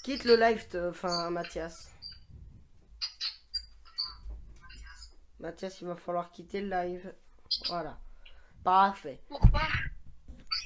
[0.03, 1.87] quitte le live, enfin Mathias.
[5.39, 7.13] Mathias, il va falloir quitter le live.
[7.67, 7.97] Voilà.
[8.63, 9.21] Parfait.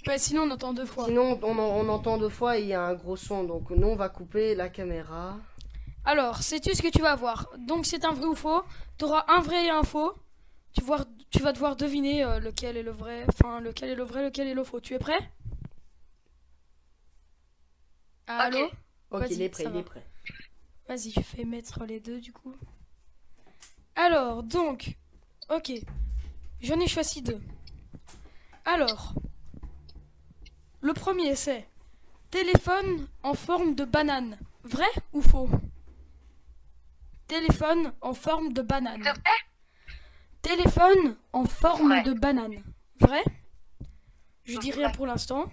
[0.07, 1.05] Ouais, sinon on entend deux fois.
[1.05, 3.43] Sinon, on, on entend deux fois et il y a un gros son.
[3.43, 5.38] Donc, nous, on va couper la caméra.
[6.03, 7.49] Alors, sais-tu ce que tu vas voir?
[7.67, 8.63] Donc c'est un vrai ou faux?
[8.97, 10.13] Tu auras un vrai et un faux.
[10.73, 14.03] Tu, vois, tu vas devoir deviner euh, lequel est le vrai, enfin lequel est le
[14.03, 14.79] vrai, lequel est le faux.
[14.79, 15.19] Tu es prêt?
[18.25, 18.71] Allô?
[19.12, 19.79] Ok, Vas-y, il est prêt, il va.
[19.79, 20.05] est prêt.
[20.88, 22.55] Vas-y, je fais mettre les deux du coup.
[24.01, 24.97] Alors, donc,
[25.51, 25.73] ok.
[26.59, 27.39] J'en ai choisi deux.
[28.65, 29.13] Alors,
[30.81, 31.67] le premier c'est
[32.31, 34.39] téléphone en forme de banane.
[34.63, 35.49] Vrai ou faux?
[37.27, 39.03] Téléphone en forme de banane.
[39.03, 39.39] Vrai?
[40.41, 42.63] Téléphone en forme de banane.
[42.99, 43.23] Vrai?
[44.45, 45.45] Je dis rien pour l'instant.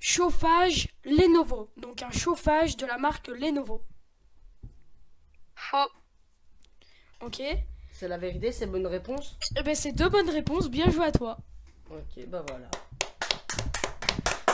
[0.00, 1.70] Chauffage Lenovo.
[1.76, 3.80] Donc un chauffage de la marque Lenovo.
[5.54, 5.88] Faux.
[7.24, 7.42] Ok
[7.92, 11.12] C'est la vérité, c'est bonne réponse Eh ben c'est deux bonnes réponses, bien joué à
[11.12, 11.38] toi.
[11.90, 12.68] Ok, bah voilà.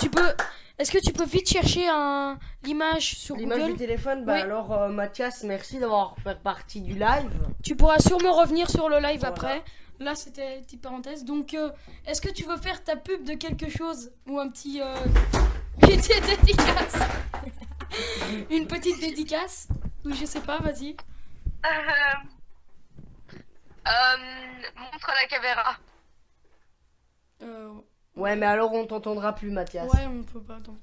[0.01, 0.33] Tu peux...
[0.79, 2.37] Est-ce que tu peux vite chercher un...
[2.65, 3.77] l'image sur L'image du Google?
[3.79, 4.41] téléphone, bah Oui.
[4.41, 7.31] alors, euh, Mathias, merci d'avoir fait partie du live.
[7.63, 9.29] Tu pourras sûrement revenir sur le live Voilà.
[9.29, 9.63] après.
[10.01, 11.25] Là c'était une petite parenthèse.
[11.25, 11.71] Donc euh,
[12.07, 14.11] est-ce que tu veux faire ta pub de quelque chose?
[14.27, 14.81] Ou un petit...
[14.83, 14.95] euh,
[15.83, 16.97] Une petite dédicace?
[18.51, 19.69] Une petite dédicace?
[20.05, 20.97] Ou je sais pas, vas-y.
[21.65, 21.69] Euh,
[23.87, 25.77] euh, montre la caméra.
[27.43, 27.73] Euh,
[28.17, 29.93] Ouais, mais alors on t'entendra plus, Mathias.
[29.93, 30.61] ouais, on peut pas.
[30.61, 30.79] donc-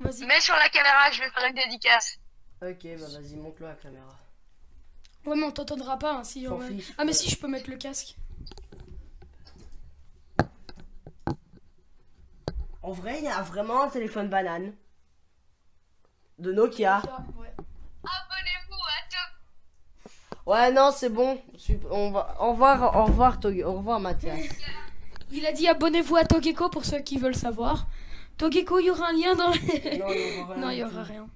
[0.00, 0.26] Vas-y.
[0.26, 2.18] Mets sur la caméra, je vais faire une dédicace.
[2.60, 4.18] Ok, bah vas-y, monte-le à la caméra.
[5.24, 6.14] Ouais, mais on t'entendra pas.
[6.14, 6.66] hein, si, ouais.
[6.68, 6.92] fiche.
[6.98, 8.16] Ah, mais si, je peux mettre le casque.
[12.82, 14.74] En vrai, il y a vraiment un téléphone banane.
[16.38, 17.00] De Nokia.
[17.36, 17.54] Ouais.
[18.02, 20.31] Abonnez-vous à tout.
[20.46, 21.38] Ouais, non, c'est bon.
[21.90, 22.36] On va...
[22.40, 24.38] Au revoir, au revoir, Au revoir, Mathias.
[25.30, 27.86] Il a dit abonnez-vous à Togeko pour ceux qui veulent savoir.
[28.36, 29.98] Togeko, il y aura un lien dans les...
[30.58, 31.26] Non, il y aura rien.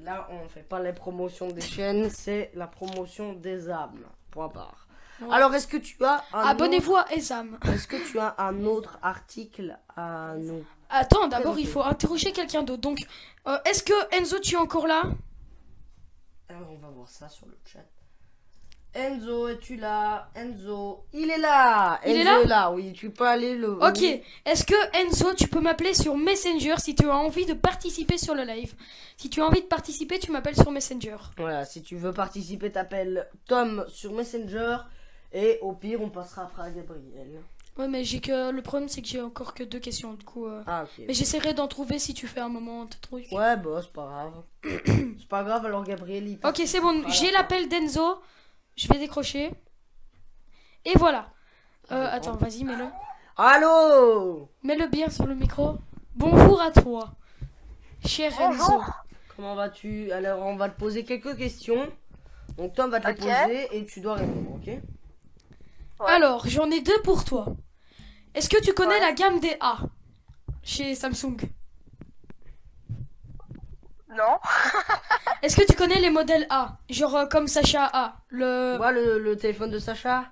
[0.00, 4.04] Là, on fait pas les promotions des chaînes, c'est la promotion des âmes.
[4.30, 4.86] Point barre.
[5.20, 5.28] Ouais.
[5.34, 7.54] Alors, est-ce que tu as un Abonnez-vous à Esam.
[7.54, 12.32] autre- Est-ce que tu as un autre article à nous Attends, d'abord, il faut interroger
[12.32, 12.82] quelqu'un d'autre.
[12.82, 12.98] Donc,
[13.46, 15.02] euh, est-ce que Enzo, tu es encore là?
[16.48, 17.84] Alors, on va voir ça sur le chat.
[18.94, 20.30] Enzo, es-tu là?
[20.34, 22.00] Enzo, il est là.
[22.06, 22.70] Il Enzo est là?
[22.70, 22.92] oui.
[22.94, 23.72] Tu peux aller le.
[23.72, 23.98] Ok.
[24.00, 24.22] oui.
[24.46, 28.34] Est-ce que Enzo, tu peux m'appeler sur Messenger si tu as envie de participer sur
[28.34, 28.74] le live?
[29.18, 31.16] Si tu as envie de participer, tu m'appelles sur Messenger.
[31.36, 34.78] Voilà, si tu veux participer, t'appelles Tom sur Messenger.
[35.32, 37.42] Et au pire, on passera après à Gabriel.
[37.78, 40.14] Ouais, mais j'ai que le problème, c'est que j'ai encore que deux questions.
[40.14, 41.04] Du coup, euh, Ah, ok.
[41.06, 43.30] mais j'essaierai d'en trouver si tu fais un moment tes trucs.
[43.32, 44.42] Ouais, bah, c'est pas grave.
[45.18, 47.06] c'est pas grave, alors Gabriel, il Ok, c'est bon.
[47.08, 48.20] J'ai l'appel d'Enzo.
[48.76, 49.52] Je vais décrocher.
[50.86, 51.30] Et voilà.
[51.92, 52.86] Euh, attends, vas-y, mets-le.
[53.36, 55.76] Allô Mets-le bien sur le micro.
[56.14, 57.12] Bonjour à toi,
[58.04, 58.80] cher Enzo.
[59.36, 60.10] Comment vas-tu?
[60.12, 61.86] Alors, on va te poser quelques questions.
[62.56, 64.66] Donc, Tom va te les poser et tu dois répondre, ok?
[64.66, 64.80] Ouais.
[66.06, 67.54] Alors, j'en ai deux pour toi.
[68.36, 69.00] Est-ce que tu connais Ouais.
[69.00, 69.78] la gamme des A
[70.62, 71.36] chez Samsung?
[74.10, 74.38] Non.
[75.42, 76.78] Est-ce que tu connais les modèles A?
[76.88, 78.16] Genre euh, comme Sacha A.
[78.28, 78.76] Le...
[78.76, 80.30] vois le, le téléphone de Sacha?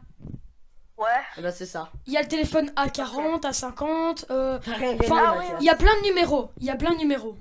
[0.97, 1.07] Ouais.
[1.37, 1.91] Eh ben, c'est ça.
[2.07, 4.27] Il y a le téléphone A40, A50.
[4.31, 4.59] euh,
[5.01, 5.57] Enfin, ah.
[5.61, 6.51] Il y a plein de numéros.
[6.59, 7.37] Il y a plein de numéros.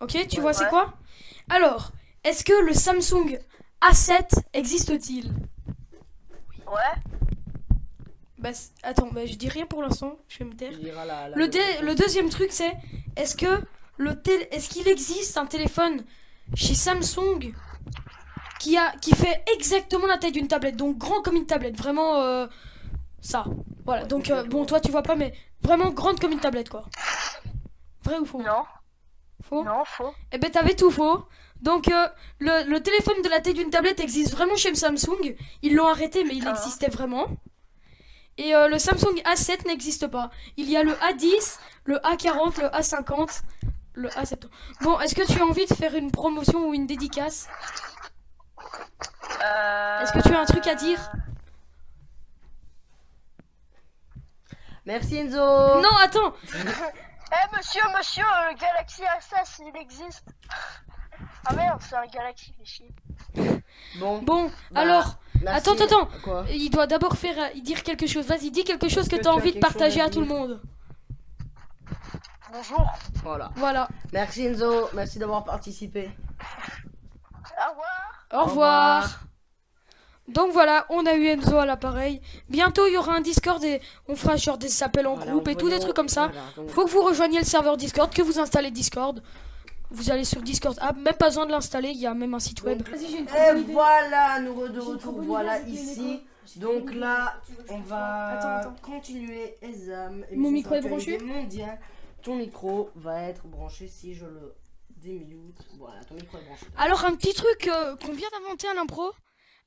[0.00, 0.70] Ok, tu vois c'est Ouais.
[0.70, 0.92] quoi?
[1.50, 1.90] Alors,
[2.24, 3.38] est-ce que le Samsung
[3.80, 5.32] A7 existe-t-il?
[6.66, 7.23] Ouais.
[8.44, 8.50] Bah,
[8.82, 10.18] attends, bah, je dis rien pour l'instant.
[10.28, 10.72] Je vais me taire.
[10.82, 12.72] La- la- Le, dé- le deuxième truc, c'est
[13.16, 13.60] est-ce que
[13.96, 16.04] le tél- est-ce qu'il existe un téléphone
[16.54, 17.54] chez Samsung
[18.60, 22.20] qui a qui fait exactement la taille d'une tablette, donc grand comme une tablette, vraiment
[22.20, 22.46] euh,
[23.20, 23.44] ça.
[23.86, 24.02] Voilà.
[24.02, 26.84] Ouais, Donc euh, bon, toi tu vois pas, mais vraiment grande comme une tablette quoi.
[28.04, 28.42] Vrai ou faux?
[28.42, 28.64] Non.
[29.42, 29.64] Faux?
[29.64, 30.12] Non, faux.
[30.32, 31.24] Eh ben t'avais tout faux.
[31.62, 32.08] Donc euh,
[32.40, 35.34] le, le téléphone de la taille d'une tablette existe vraiment chez Samsung.
[35.62, 36.50] Ils l'ont arrêté mais il Ah.
[36.52, 37.26] existait vraiment.
[38.36, 40.30] Et euh, le Samsung A7 n'existe pas.
[40.56, 43.42] Il y a le A10, le A40, le A50,
[43.94, 44.48] le A70.
[44.82, 47.48] Bon, est-ce que tu as envie de faire une promotion ou une dédicace?
[49.42, 50.00] Euh...
[50.02, 50.98] Est-ce que tu as un truc à dire?
[54.86, 56.34] Merci Enzo Non, attends.
[56.54, 60.24] Eh monsieur, monsieur, le Galaxy A16, il existe.
[61.46, 62.90] Ah merde, c'est un Galaxy, fait chier.
[63.98, 65.70] Bon, Bon, Bah, alors, merci.
[65.70, 66.08] attends, attends.
[66.22, 68.24] Quoi il doit d'abord faire euh, dire quelque chose.
[68.26, 70.10] Vas-y, dis quelque chose que Que tu as tu as envie de partager à à
[70.10, 70.60] tout le monde.
[72.52, 72.86] Bonjour.
[73.24, 73.50] Voilà.
[73.56, 73.88] Voilà.
[74.12, 76.10] Merci Enzo, merci d'avoir participé.
[77.60, 78.32] Au revoir.
[78.32, 79.20] Au revoir.
[80.28, 82.20] Donc voilà, on a eu Enzo à l'appareil.
[82.48, 85.48] Bientôt, il y aura un Discord et on fera genre des appels en Voilà, groupe
[85.48, 86.28] et tout, des trucs comme ça.
[86.28, 89.22] voilà, donc- Faut que vous rejoigniez le serveur Discord, que vous installez Discord.
[89.94, 90.76] Vous allez sur Discord.
[90.80, 92.82] Ah, même pas besoin de l'installer, il y a même un site web.
[92.94, 93.72] Et idée.
[93.72, 96.20] voilà, nous de retour, voilà ici.
[96.56, 98.76] Donc là, on va Attends, attends.
[98.82, 100.24] continuer Exam.
[100.34, 101.78] Mon micro est branché mondial.
[102.22, 104.54] Ton micro va être branché si je le
[104.96, 105.56] démute.
[105.78, 106.66] Voilà, ton micro est branché.
[106.76, 109.10] Alors, un petit truc euh, qu'on vient d'inventer à l'impro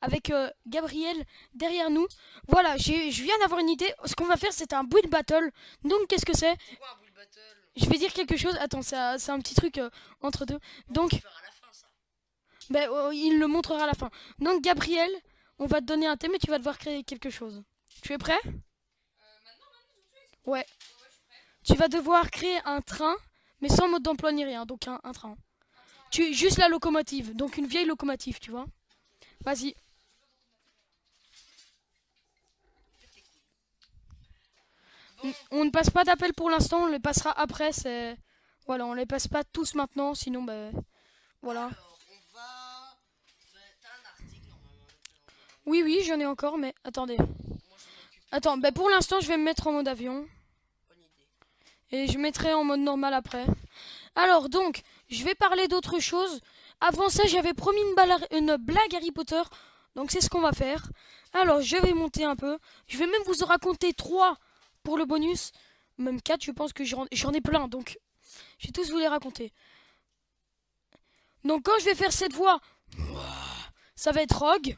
[0.02, 1.18] avec euh, Gabriel
[1.56, 2.08] derrière nous.
[2.48, 3.92] Voilà, j'ai- je viens d'avoir une idée.
[4.06, 5.50] Ce qu'on va faire, c'est un build battle.
[5.84, 6.56] Donc, qu'est-ce que c'est?
[7.78, 8.56] Je vais dire quelque chose.
[8.60, 9.90] Attends, c'est un petit truc euh,
[10.22, 10.60] entre deux.
[10.90, 11.12] Donc,
[12.70, 14.10] ben, euh, il le montrera à la fin.
[14.40, 15.10] Donc, Gabriel,
[15.60, 17.64] on va te donner un thème et tu vas devoir créer quelque chose.
[18.02, 18.40] Tu es prêt?
[20.46, 20.66] Ouais.
[21.64, 23.16] Tu vas devoir créer un train,
[23.62, 24.66] mais sans mode d'emploi ni rien.
[24.66, 25.38] Donc, un, un train.
[26.10, 28.66] Tu juste la locomotive, donc une vieille locomotive, tu vois.
[29.42, 29.76] Vas-y.
[35.52, 37.72] On- ne passe pas d'appel pour l'instant, on les passera après.
[37.72, 38.18] C'est
[38.66, 40.72] voilà, on les passe pas tous maintenant, sinon ben
[41.42, 41.66] voilà.
[41.66, 42.98] on va.
[45.66, 47.18] Oui oui, j'en ai encore, mais attendez.
[48.32, 50.28] Attends, ben pour l'instant, je vais me mettre en mode avion
[51.92, 53.46] et je mettrai en mode normal après.
[54.16, 56.42] Alors donc, je vais parler d'autre chose.
[56.82, 59.42] Avant ça, j'avais promis une, une blague Harry Potter.
[59.96, 60.90] Donc c'est ce qu'on va faire.
[61.34, 62.58] Alors, je vais monter un peu.
[62.88, 64.38] Je vais même vous en raconter trois
[64.88, 65.52] pour le bonus.
[65.98, 67.68] Même quatre, je pense que j'en ai plein.
[67.68, 68.00] Donc,
[68.58, 69.52] Je vais tous vous les raconter.
[71.44, 72.62] Donc quand je vais faire cette voix,
[73.96, 74.78] ça va être Rogue.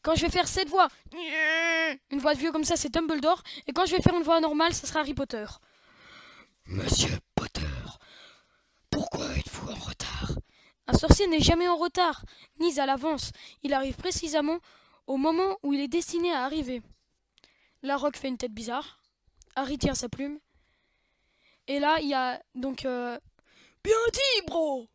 [0.00, 0.88] Quand je vais faire cette voix,
[2.10, 3.42] une voix de vieux comme ça, c'est Dumbledore.
[3.66, 5.44] Et quand je vais faire une voix normale, ça sera Harry Potter.
[6.64, 7.76] Monsieur Potter,
[8.88, 10.32] pourquoi êtes-vous en retard?
[10.86, 12.24] Un sorcier n'est jamais en retard,
[12.58, 13.32] ni à l'avance.
[13.62, 14.60] Il arrive précisément
[15.06, 16.80] au moment où il est destiné à arriver.
[17.82, 19.01] La Rogue fait une tête bizarre.
[19.56, 20.38] Harry tient sa plume.
[21.66, 22.84] Et là, il y a donc...
[22.84, 23.18] euh,
[23.84, 24.88] Bien dit, bro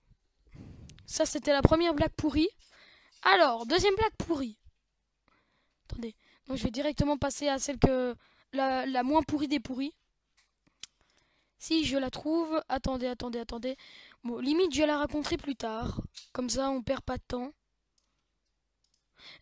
[1.05, 2.49] Ça, c'était la première blague pourrie.
[3.21, 4.57] Alors, deuxième blague pourrie.
[5.89, 6.15] Attendez.
[6.47, 8.15] Donc, je vais directement passer à celle que...
[8.53, 9.93] La, la moins pourrie des pourries.
[11.59, 12.63] Si je la trouve...
[12.69, 13.75] Attendez, attendez, attendez.
[14.23, 16.01] Bon, limite, je la raconterai plus tard.
[16.31, 17.51] Comme ça, on perd pas de temps.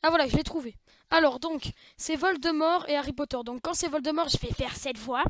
[0.03, 0.75] Ah voilà, je l'ai trouvé.
[1.09, 3.37] Alors donc, c'est Voldemort et Harry Potter.
[3.45, 5.23] Donc quand c'est Voldemort, je vais faire cette voix.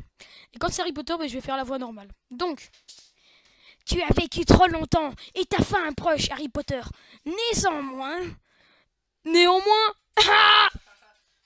[0.54, 2.08] Et quand c'est Harry Potter, ben, je vais faire la voix normale.
[2.30, 2.70] Donc,
[3.84, 6.82] tu as vécu trop longtemps et t'as fait un proche, Harry Potter.
[7.24, 8.20] Néanmoins,
[9.24, 9.92] néanmoins,
[10.28, 10.68] ah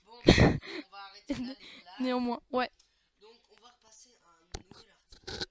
[0.06, 1.34] Bon, on va arrêter
[2.00, 2.70] néanmoins, ouais.
[3.20, 3.80] Donc, on un
[5.28, 5.48] article.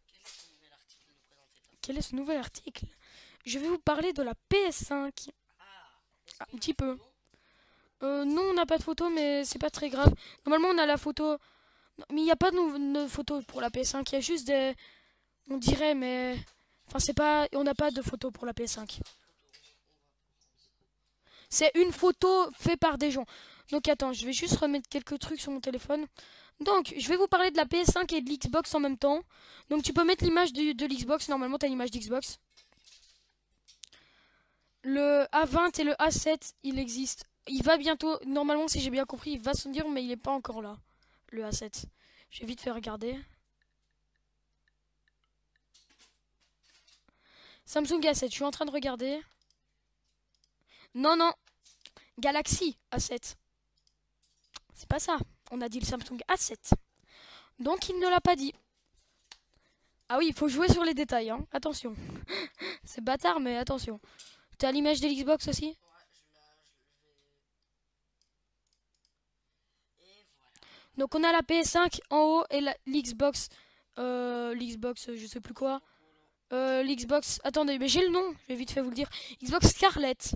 [1.81, 2.85] Quel est ce nouvel article?
[3.45, 5.29] Je vais vous parler de la PS5.
[5.59, 6.97] Ah, un petit peu.
[8.03, 10.13] Euh, non, on n'a pas de photo, mais c'est pas très grave.
[10.45, 11.37] Normalement, on a la photo.
[12.11, 14.03] Mais il n'y a pas de, photo pour la PS5.
[14.09, 14.73] Il y a juste des.
[15.49, 16.37] On dirait, mais.
[16.87, 17.47] Enfin, c'est pas.
[17.53, 18.99] On n'a pas de photo pour la PS5.
[21.49, 23.25] C'est une photo faite par des gens.
[23.71, 26.05] Donc, attends, je vais juste remettre quelques trucs sur mon téléphone.
[26.61, 29.21] Donc, je vais vous parler de la PS5 et de l'Xbox en même temps.
[29.69, 31.29] Donc, tu peux mettre l'image de, de l'Xbox.
[31.29, 32.39] Normalement, tu as l'image d'Xbox.
[34.83, 37.25] Le A20 et le A7, il existe.
[37.51, 40.17] Il va bientôt, normalement, si j'ai bien compris, il va se dire, mais il n'est
[40.17, 40.77] pas encore là,
[41.31, 41.85] le A7.
[42.29, 43.19] Je vais vite faire regarder.
[47.65, 49.19] Samsung A7, je suis en train de regarder.
[50.93, 51.31] Non, non.
[52.19, 53.35] Galaxy A7.
[54.75, 55.17] C'est pas ça.
[55.49, 56.73] On a dit le Samsung A7.
[57.59, 58.53] Donc, il ne l'a pas dit.
[60.07, 61.47] Ah oui, il faut jouer sur les détails, hein.
[61.51, 61.95] Attention.
[62.83, 63.99] C'est bâtard, mais attention.
[64.59, 66.73] T'as l'image de l'Xbox aussi Ouais, je la, je le vais.
[70.01, 70.51] Et voilà.
[70.99, 73.47] Donc on a la PS5 en haut et l'Xbox,
[73.99, 75.79] euh, l'Xbox, je sais plus quoi,
[76.51, 77.39] euh, l'Xbox.
[77.45, 79.07] Attendez, mais j'ai le nom, je vais vite fait vous le dire.
[79.41, 80.35] Xbox Scarlett.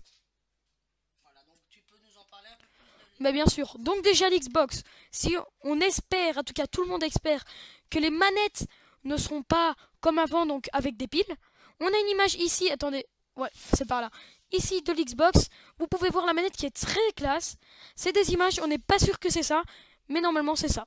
[1.22, 3.76] Voilà, donc tu peux nous en parler un peu bien sûr.
[3.80, 4.84] Donc déjà l'Xbox.
[5.12, 7.44] Si on espère, en tout cas tout le monde espère,
[7.90, 8.66] que les manettes
[9.04, 11.36] ne seront pas comme avant, donc avec des piles.
[11.82, 12.72] On a une image ici.
[12.72, 13.06] Attendez,
[13.36, 14.10] ouais, c'est par là.
[14.54, 15.48] Ici de l'Xbox,
[15.78, 17.58] vous pouvez voir la manette qui est très classe.
[17.98, 19.64] C'est des images, on n'est pas sûr que c'est ça,
[20.10, 20.86] mais normalement c'est ça.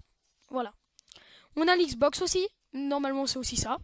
[0.51, 0.73] Voilà.
[1.57, 2.47] On a l'Xbox aussi.
[2.73, 3.79] Normalement c'est aussi ça.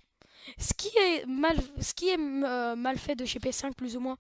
[0.59, 4.01] Ce qui est mal, ce qui est euh, mal fait de chez PS5 plus ou
[4.01, 4.17] moins,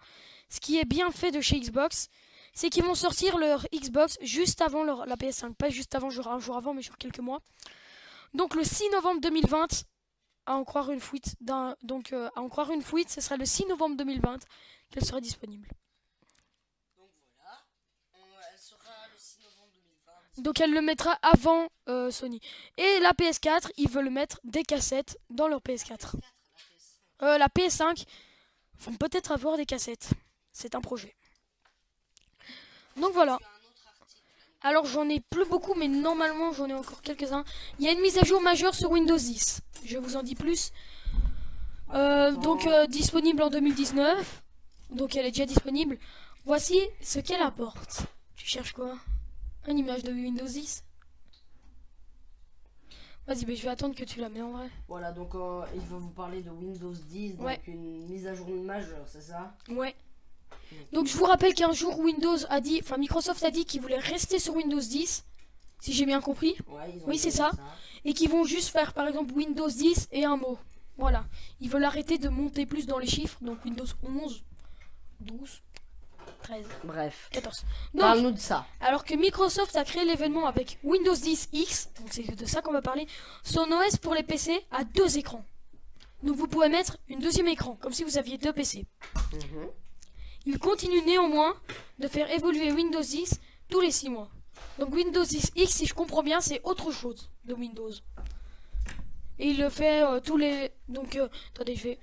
[0.48, 2.08] ce qui est bien fait de chez Xbox,
[2.54, 5.54] c'est qu'ils vont sortir leur Xbox juste avant leur, la PS5.
[5.54, 7.40] Pas juste avant, genre un jour avant, mais genre quelques mois.
[8.34, 9.84] Donc le 6 novembre 2020,
[10.46, 11.34] à en croire une fuite,
[11.82, 14.38] donc euh, à en croire une fuite, ce sera le 6 novembre 2020
[14.90, 15.68] qu'elle sera disponible.
[20.38, 22.40] Donc elle le mettra avant euh, Sony.
[22.78, 26.14] Et la PS4, ils veulent mettre des cassettes dans leur PS4.
[27.22, 28.04] Euh, la PS5
[28.80, 30.10] vont peut-être avoir des cassettes.
[30.52, 31.14] C'est un projet.
[32.96, 33.38] Donc voilà.
[34.62, 37.44] Alors j'en ai plus beaucoup, mais normalement j'en ai encore quelques-uns.
[37.78, 39.60] Il y a une mise à jour majeure sur Windows 10.
[39.84, 40.72] Je vous en dis plus.
[41.92, 44.42] Euh, donc disponible en 2019.
[44.90, 45.98] Donc elle est déjà disponible.
[46.44, 48.04] Voici ce qu'elle apporte.
[48.36, 48.96] Tu cherches quoi?
[49.68, 50.84] Une image de Windows 10
[53.26, 54.68] Vas-y, mais je vais attendre que tu la mets en vrai.
[54.88, 57.60] Voilà, donc euh, il va vous parler de Windows 10, donc Ouais.
[57.68, 59.54] une mise à jour majeure, c'est ça?
[59.68, 59.94] Ouais.
[60.92, 63.98] Donc je vous rappelle qu'un jour Windows a dit, enfin Microsoft a dit qu'ils voulaient
[64.00, 65.24] rester sur Windows 10,
[65.80, 66.56] si j'ai bien compris.
[66.66, 67.52] Ouais, ils ont Oui, c'est ça.
[68.04, 70.58] et qui vont juste faire par exemple Windows 10 et un mot.
[70.98, 71.24] Voilà.
[71.60, 74.42] Ils veulent arrêter de monter plus dans les chiffres, donc Windows 11,
[75.20, 75.62] 12,
[76.42, 77.64] 13, Bref, 14.
[77.94, 78.66] Donc, parle-nous de ça.
[78.80, 82.72] alors que Microsoft a créé l'événement avec Windows 10 X, donc c'est de ça qu'on
[82.72, 83.06] va parler,
[83.42, 85.44] son OS pour les PC a deux écrans.
[86.22, 88.86] Donc vous pouvez mettre une deuxième écran, comme si vous aviez deux PC.
[89.32, 89.68] Mhm.
[90.46, 91.54] Il continue néanmoins
[91.98, 94.28] de faire évoluer Windows 10 tous les 6 mois.
[94.78, 97.90] Donc Windows 10 X, si je comprends bien, c'est autre chose de Windows.
[99.38, 100.70] Et il le fait euh, tous les...
[100.88, 101.98] Donc, euh, attendez, je vais...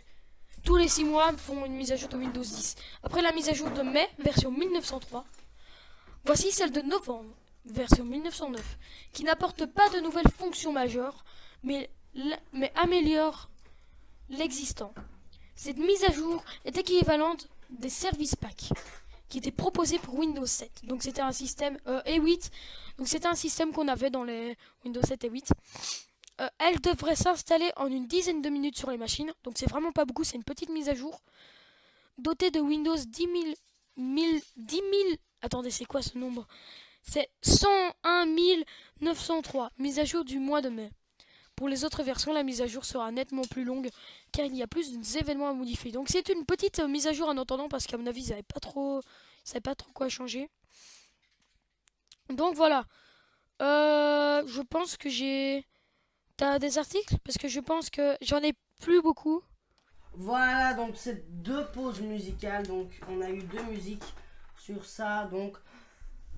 [0.69, 2.75] Tous les 6 mois, font une mise à jour de Windows 10.
[3.01, 5.25] Après la mise à jour de mai, version 1903.
[6.25, 7.33] Voici celle de novembre,
[7.65, 8.77] version 1909,
[9.11, 11.25] qui n'apporte pas de nouvelles fonctions majeures,
[11.63, 11.89] mais,
[12.75, 13.49] améliore
[14.29, 14.93] l'existant.
[15.55, 18.69] Cette mise à jour est équivalente des services packs
[19.27, 20.85] qui étaient proposés pour Windows 7.
[20.85, 22.51] Donc c'était un système euh, et 8.
[22.99, 24.55] Donc c'était un système qu'on avait dans les
[24.85, 25.51] Windows 7 et 8.
[26.39, 29.31] Euh, elle devrait s'installer en une dizaine de minutes sur les machines.
[29.43, 31.21] Donc c'est vraiment pas beaucoup, c'est une petite mise à jour.
[32.17, 33.55] Dotée de Windows 10 000,
[33.97, 34.83] 1000, 10 000
[35.41, 36.47] attendez c'est quoi ce nombre?
[37.03, 38.25] C'est 101
[39.01, 40.91] 903, mise à jour du mois de mai.
[41.55, 43.89] Pour les autres versions, la mise à jour sera nettement plus longue
[44.31, 45.91] car il y a plus d'événements à modifier.
[45.91, 48.29] Donc c'est une petite euh, mise à jour en attendant parce qu'à mon avis, ils
[48.29, 49.01] n'avaient pas trop,
[49.63, 50.49] pas trop quoi changer.
[52.29, 52.85] Donc voilà.
[53.61, 55.65] Euh, je pense que j'ai...
[56.39, 57.17] T'as des articles?
[57.25, 59.41] Parce que je pense que j'en ai plus beaucoup.
[60.13, 62.65] Voilà, donc c'est deux pauses musicales.
[62.65, 64.13] Donc on a eu deux musiques
[64.57, 65.25] sur ça.
[65.25, 65.57] Donc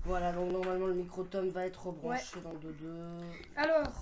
[0.04, 3.20] voilà, donc normalement le micro-tome va être rebranché dans deux deux.
[3.54, 3.92] Alors,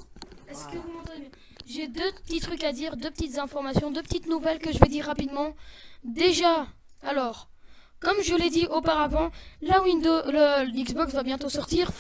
[0.49, 1.31] est-ce que vous m'entendez bien
[1.67, 4.89] J'ai deux petits trucs à dire, deux petites informations, deux petites nouvelles que je vais
[4.89, 5.55] dire rapidement.
[6.03, 6.67] Déjà,
[7.03, 7.51] alors,
[7.99, 9.31] comme je l'ai dit auparavant,
[9.61, 10.23] la Windows,
[10.65, 11.93] l'Xbox va bientôt sortir,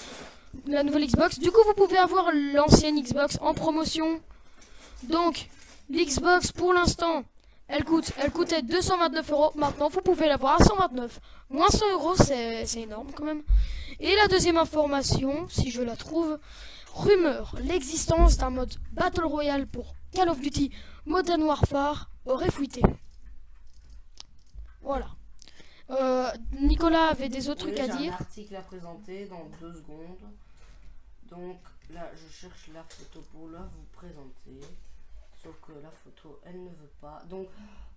[0.66, 1.38] la nouvelle Xbox.
[1.38, 4.20] Du coup, vous pouvez avoir l'ancienne Xbox en promotion.
[5.05, 5.48] Donc,
[5.88, 7.24] l'Xbox pour l'instant,
[7.68, 9.53] elle coûte, elle coûtait 229 euros.
[9.55, 11.20] Maintenant, vous pouvez l'avoir à 129.
[11.51, 13.42] Moins 100 euros, c'est énorme quand même.
[14.01, 16.38] Et la deuxième information, si je la trouve,
[16.94, 20.72] rumeur, l'existence d'un mode Battle Royale pour Call of Duty
[21.07, 22.82] Modern Warfare aurait fuité.
[24.82, 25.07] Voilà.
[25.90, 26.30] Euh,
[26.61, 28.12] Nicolas avait des autres trucs à dire.
[28.12, 30.18] un article à présenter dans deux secondes.
[31.30, 31.60] Donc
[31.90, 34.60] là, je cherche la photo pour la vous présenter.
[35.42, 37.22] Sauf que la photo, elle ne veut pas.
[37.28, 37.48] Donc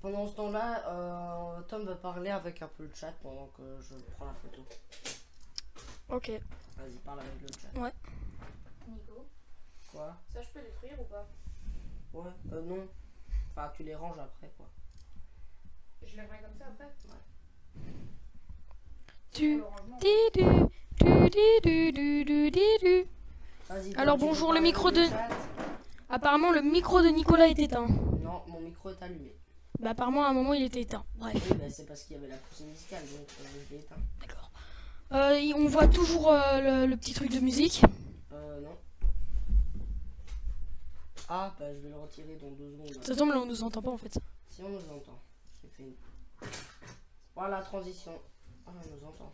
[0.01, 3.95] pendant ce temps-là, euh, Tom va parler avec un peu le chat pendant que je
[4.15, 4.65] prends la photo.
[6.09, 6.31] Ok.
[6.77, 7.79] Vas-y, parle avec le chat.
[7.79, 7.93] Ouais.
[8.87, 9.27] Nico.
[9.91, 10.15] Quoi?
[10.31, 11.27] Ça, je peux détruire ou pas?
[12.13, 12.87] Ouais, euh, non.
[13.51, 14.67] Enfin, tu les ranges après, quoi.
[16.05, 16.85] Je les remets comme ça après?
[16.85, 17.83] Ouais.
[19.31, 19.63] Tu.
[19.99, 20.69] Du, du,
[21.61, 23.05] du, du, du,
[23.97, 25.01] Alors bonjour, le micro de...
[26.09, 27.87] Apparemment, le micro de Nicolas est éteint.
[27.87, 29.35] Non, mon micro est allumé.
[29.79, 31.03] Bah apparemment, à un moment, il était éteint.
[31.15, 31.35] Bref.
[31.35, 33.95] Oui, bah, c'est parce qu'il y avait la poussée musicale, donc euh, l'ai éteint.
[34.21, 34.51] D'accord.
[35.11, 37.81] Euh, on voit toujours euh, le, petit truc de musique.
[38.31, 38.77] Euh, non.
[41.29, 43.03] Ah, bah je vais le retirer dans deux secondes.
[43.03, 44.19] Ça tombe là, on nous entend pas en fait.
[44.49, 45.19] Si on nous entend.
[45.61, 45.93] Fait une...
[47.35, 48.13] Voilà, transition.
[48.67, 49.33] Ah, on nous entend.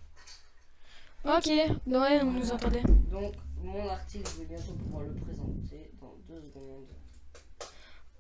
[1.25, 2.83] Ok, ouais, on nous entendait.
[3.11, 6.87] Donc, mon article, je vais bientôt pouvoir le présenter dans deux secondes.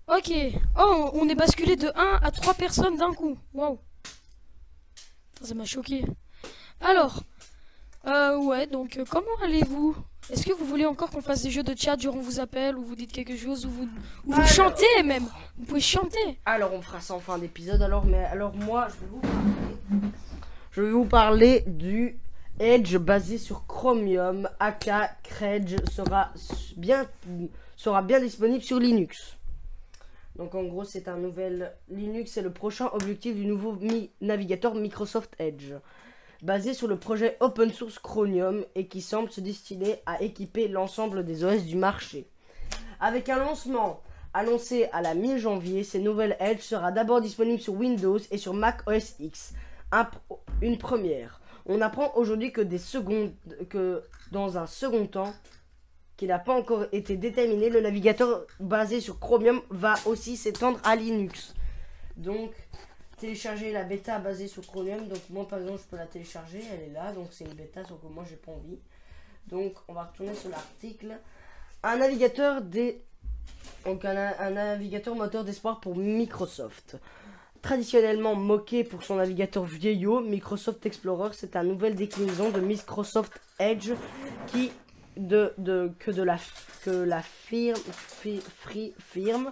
[0.07, 0.59] Ok.
[0.77, 3.37] Oh, on est basculé de 1 à 3 personnes d'un coup.
[3.53, 3.79] Waouh.
[5.41, 6.03] Ça m'a choqué.
[6.81, 7.23] Alors,
[8.05, 9.95] euh, ouais, donc euh, comment allez-vous?
[10.29, 12.83] Est-ce que vous voulez encore qu'on fasse des jeux de chat durant vos appels ou
[12.83, 13.87] vous dites quelque chose ou vous,
[14.25, 15.25] vous chantez même?
[15.57, 16.39] Vous pouvez chanter.
[16.45, 17.81] Alors, on fera ça en fin d'épisode.
[17.81, 20.11] Alors, mais alors moi, je vais vous parler.
[20.71, 22.19] Je vais vous parler du
[22.59, 26.33] Edge basé sur Chromium, aka Credge sera
[26.75, 27.07] bien
[27.77, 29.37] sera bien disponible sur Linux.
[30.35, 33.77] Donc en gros, c'est un nouvel Linux, c'est le prochain objectif du nouveau
[34.19, 35.73] navigateur Microsoft Edge
[36.41, 41.25] basé sur le projet open source Chromium et qui semble se destiner à équiper l'ensemble
[41.25, 42.27] des OS du marché.
[42.99, 44.01] Avec un lancement
[44.33, 48.81] annoncé à la mi-janvier, ces nouvelles Edge sera d'abord disponible sur Windows et sur Mac
[48.87, 49.53] OS X.
[50.61, 51.38] une première.
[51.69, 55.33] On apprend aujourd'hui que, dans un second temps,
[56.17, 60.95] qui n'a pas encore été déterminé, le navigateur basé sur Chromium va aussi s'étendre à
[60.95, 61.53] Linux.
[62.17, 62.51] Donc,
[63.19, 65.07] télécharger la bêta basée sur Chromium.
[65.07, 67.83] Donc moi par exemple je peux la télécharger, elle est là, donc c'est une bêta,
[67.83, 68.79] sauf que moi j'ai pas envie.
[69.47, 71.19] Donc on va retourner sur l'article.
[71.83, 72.61] Un navigateur
[73.85, 76.97] donc un, navigateur moteur d'espoir pour Microsoft.
[77.61, 83.91] Traditionnellement moqué pour son navigateur vieillot, Microsoft Explorer, c'est un nouvelle déclinaison de Microsoft Edge
[84.47, 84.71] qui
[85.27, 86.37] que, la,
[86.83, 87.77] que firme,
[88.59, 89.51] free firme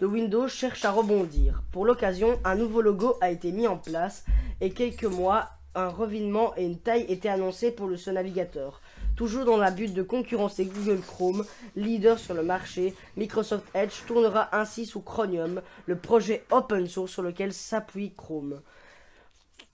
[0.00, 1.62] de Windows cherche à rebondir.
[1.72, 4.24] Pour l'occasion, un nouveau logo a été mis en place
[4.60, 8.80] et quelques mois, un revinement et une taille étaient annoncés pour le, ce navigateur.
[9.16, 11.44] Toujours dans la but de concurrencer Google Chrome,
[11.74, 17.22] leader sur le marché, Microsoft Edge tournera ainsi sous Chromium, le projet open source sur
[17.22, 18.60] lequel s'appuie Chrome.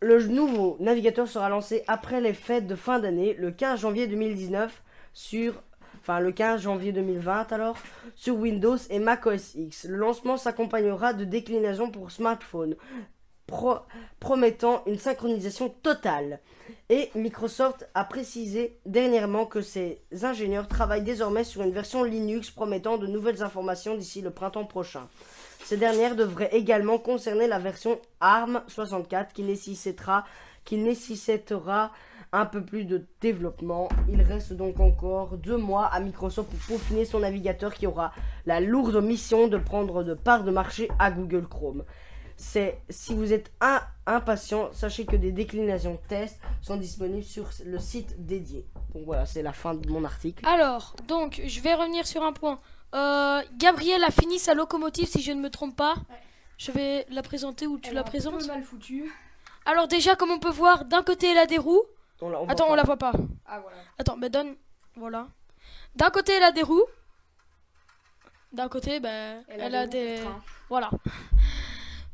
[0.00, 4.80] Le nouveau navigateur sera lancé après les fêtes de fin d'année, le 15 janvier 2019,
[5.12, 5.54] sur
[6.00, 7.76] enfin le 15 janvier 2020 alors,
[8.14, 9.86] sur Windows et Mac OS X.
[9.88, 12.76] Le lancement s'accompagnera de déclinaisons pour smartphone,
[13.52, 13.78] pro-
[14.18, 16.40] promettant une synchronisation totale.
[16.88, 22.98] Et Microsoft a précisé dernièrement que ses ingénieurs travaillent désormais sur une version Linux promettant
[22.98, 25.06] de nouvelles informations d'ici le printemps prochain.
[25.64, 30.24] Ces dernières devraient également concerner la version ARM64 qui nécessitera,
[30.64, 31.92] qui nécessitera
[32.32, 33.88] un peu plus de développement.
[34.08, 38.12] Il reste donc encore deux mois à Microsoft pour peaufiner son navigateur qui aura
[38.46, 41.84] la lourde mission de prendre de parts de marché à Google Chrome.
[42.44, 47.78] C'est si vous êtes un- impatient, sachez que des déclinations tests sont disponibles sur le
[47.78, 48.66] site dédié.
[48.92, 50.44] Donc voilà, c'est la fin de mon article.
[50.44, 52.58] Alors, donc, je vais revenir sur un point.
[52.96, 55.94] Euh, Gabriel a fini sa locomotive, si je ne me trompe pas.
[56.58, 59.08] Je vais la présenter ou tu Elle la présentes mal foutu.
[59.64, 61.82] Alors déjà, comme on peut voir, d'un côté, elle a des roues.
[62.20, 63.12] On la- on Attends, on la voit pas.
[63.46, 63.76] Ah voilà.
[63.98, 64.56] Attends, mais donne...
[64.96, 65.28] Voilà.
[65.94, 66.84] D'un côté, elle a des roues.
[68.52, 70.16] D'un côté, ben, elle, a des...
[70.16, 70.42] trains.
[70.68, 70.90] Voilà.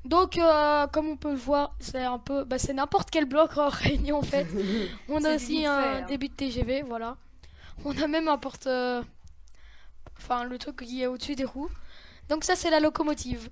[0.09, 2.45] Donc, euh, comme on peut le voir, c'est un peu...
[2.45, 4.47] ben, c'est n'importe quel bloc en réunion, en fait.
[5.09, 6.07] On a aussi un fait, hein.
[6.09, 7.17] début de TGV, voilà.
[7.85, 8.67] On a même un porte...
[8.67, 9.03] euh,
[10.17, 11.69] Enfin, le truc qui est au-dessus des roues.
[12.29, 13.51] Donc ça, c'est la locomotive.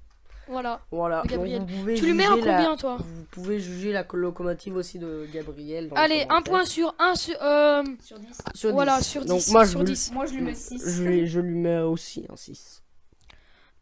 [0.48, 0.80] Voilà.
[0.90, 1.22] Voilà.
[1.26, 1.60] Gabriel.
[1.60, 2.96] donc vous pouvez Tu lui mets un juger la- combien, toi?
[3.00, 5.90] Vous pouvez juger la locomotive aussi de Gabriel.
[5.94, 6.94] Allez, un point sur...
[6.98, 7.36] Un sur...
[7.42, 8.38] euh, Sur 10.
[8.54, 9.04] Sur voilà, 10.
[9.06, 9.28] sur 10.
[9.28, 10.12] Donc moi, je, lui- 10.
[10.12, 10.82] Moi je lui mets 6.
[10.96, 12.82] je, lui, je lui mets aussi un 6.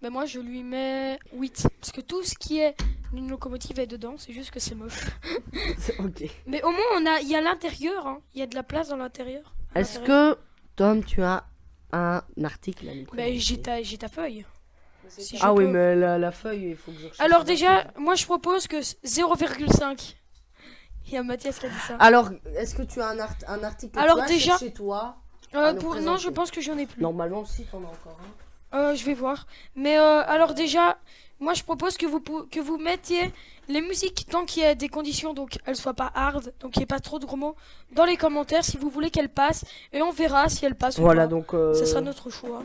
[0.04, 1.66] Ben moi, je lui mets 8.
[1.80, 2.76] Parce que tout ce qui est
[3.14, 5.00] une locomotive est dedans, c'est juste que c'est moche.
[5.98, 6.24] ok.
[6.46, 7.20] Mais au moins, on a...
[7.20, 8.06] il y a l'intérieur.
[8.06, 8.20] hein.
[8.34, 9.54] Il y a de la place dans l'intérieur.
[9.74, 10.36] Est-ce que,
[10.76, 11.46] Tom, tu as
[11.92, 13.82] un article à nous Ben, j'ai ta...
[13.82, 14.44] j'ai ta feuille.
[15.08, 15.70] Si Ah oui, peux.
[15.70, 20.16] mais la, la feuille, il faut que je Alors déjà, moi je propose que 0,5.
[21.06, 21.96] Il y a Mathias qui a dit ça.
[21.98, 22.28] Alors,
[22.58, 25.16] est-ce que tu as un, art- un article Alors déjà- chez toi
[25.54, 25.94] Euh, pour...
[25.96, 27.00] Non, je pense que j'en ai plus.
[27.00, 28.43] Normalement, si, t'en as encore un.
[28.74, 29.46] Euh, je vais voir.
[29.76, 30.98] Mais euh, alors déjà,
[31.40, 33.30] moi je propose que vous que vous mettiez
[33.68, 36.80] les musiques tant qu'il y a des conditions, donc elles soient pas hard, donc il
[36.80, 37.56] n'y ait pas trop de gros mots,
[37.92, 41.22] dans les commentaires si vous voulez qu'elles passent, et on verra si elles passent Voilà,
[41.24, 41.30] ou pas.
[41.34, 42.62] donc euh, Ça sera notre choix.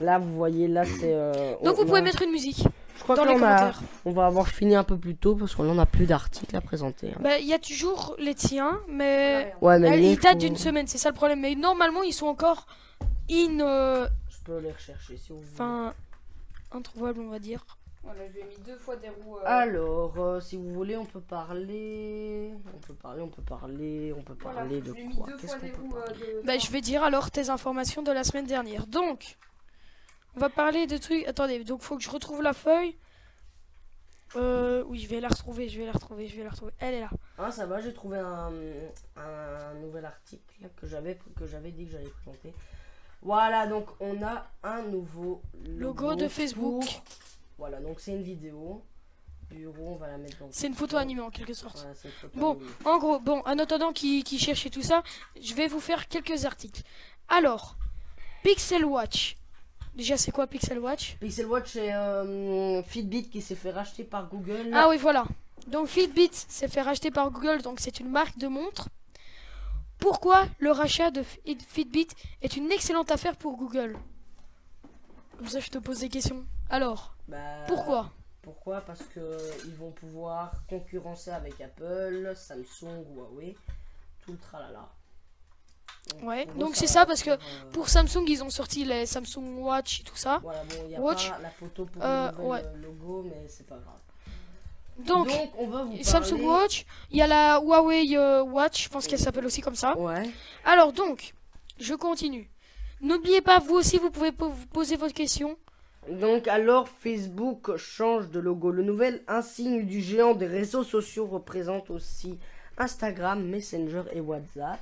[0.00, 1.12] là, vous voyez, là, c'est...
[1.12, 2.62] euh, Donc on- vous pouvez mettre une musique
[2.98, 3.80] Je crois dans que les on, a- commentaires.
[4.04, 6.60] on va avoir fini un peu plus tôt parce qu'on en a plus d'articles à
[6.60, 7.08] présenter.
[7.08, 7.18] hein.
[7.20, 10.98] Bah, Il y a toujours les tiens, mais Ouais, mais ils datent d'une semaine, c'est
[10.98, 11.40] ça le problème.
[11.40, 12.66] Mais normalement ils sont encore
[13.28, 13.58] in,
[14.48, 15.50] peux les rechercher si vous voulez.
[15.52, 15.94] enfin,
[16.72, 17.64] introuvables on va dire.
[18.02, 19.36] Voilà, je lui ai mis deux fois des roues.
[19.38, 22.52] euh, Alors, euh, si vous voulez, on peut parler.
[22.74, 25.26] On peut parler, on peut parler, on peut voilà, parler je de quoi?
[25.26, 26.14] deux Qu'est-ce fois qu'on des peut roues parler?
[26.22, 26.46] euh, de.
[26.46, 28.86] Bah, je vais dire alors tes informations de la semaine dernière.
[28.86, 29.36] Donc,
[30.36, 31.26] on va parler de trucs.
[31.26, 32.96] Attendez, donc faut que je retrouve la feuille.
[34.36, 36.72] Euh, oui, je vais la retrouver, je vais la retrouver, je vais la retrouver.
[36.78, 37.10] Elle est là.
[37.38, 38.52] Ah, ça va, j'ai trouvé un,
[39.16, 42.52] un nouvel article que j'avais que j'avais dit que j'allais présenter.
[43.22, 46.82] Voilà, donc on a un nouveau Logo de Facebook.
[46.84, 47.02] pour-
[47.58, 48.82] Voilà, donc c'est une vidéo.
[49.50, 50.48] Bureau, on va la mettre dans.
[50.50, 51.78] C'est une photo animée en quelque sorte.
[51.78, 51.94] Voilà,
[52.34, 52.50] Bon.
[52.52, 52.66] animée.
[52.84, 55.02] En gros, bon, en attendant qui, qui cherchait tout ça,
[55.40, 56.82] je vais vous faire quelques articles.
[57.28, 57.76] Alors,
[58.42, 59.36] Pixel Watch.
[59.94, 61.16] Déjà, c'est quoi Pixel Watch?
[61.18, 64.70] Pixel Watch, c'est euh, Fitbit qui s'est fait racheter par Google.
[64.74, 65.24] Ah oui, voilà.
[65.66, 68.88] Donc Fitbit s'est fait racheter par Google, donc c'est une marque de montre.
[69.98, 72.08] Pourquoi le rachat de Fit- Fitbit
[72.42, 73.96] est une excellente affaire pour Google?
[75.36, 76.44] Comme ça, je te pose des questions.
[76.70, 78.10] Alors, Bah, pourquoi?
[78.42, 78.80] Pourquoi?
[78.80, 83.56] Parce que euh, ils vont pouvoir concurrencer avec Apple, Samsung, Huawei,
[84.20, 84.88] tout le tralala.
[86.22, 87.36] Ouais, donc c'est ça, parce que euh,
[87.72, 90.38] Pour Samsung, ils ont sorti les Samsung Watch et tout ça.
[90.42, 91.28] Voilà, bon, il n'y a Watch.
[91.30, 92.62] pas la photo pour Euh, le ouais.
[92.64, 94.00] euh, logo, mais c'est pas grave.
[95.06, 95.28] Donc,
[95.58, 99.18] on va vous Samsung Watch, il y a la Huawei euh, Watch, je pense qu'elle
[99.18, 99.96] s'appelle aussi comme ça.
[99.96, 100.28] Ouais.
[100.64, 101.34] Alors donc,
[101.78, 102.50] je continue.
[103.00, 105.56] N'oubliez pas, vous aussi, vous pouvez po- vous poser votre question.
[106.10, 108.70] Donc alors Facebook change de logo.
[108.70, 112.38] Le nouvel insigne du géant des réseaux sociaux représente aussi
[112.78, 114.80] Instagram, Messenger et WhatsApp.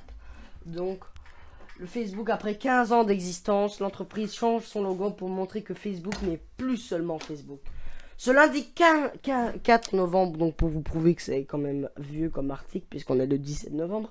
[0.65, 0.99] Donc
[1.77, 6.39] le Facebook après 15 ans d'existence, l'entreprise change son logo pour montrer que Facebook n'est
[6.57, 7.59] plus seulement Facebook.
[8.19, 12.29] Ce lundi 15 15 4 novembre, donc pour vous prouver que c'est quand même vieux
[12.29, 14.09] comme article puisqu'on est le 17 novembre,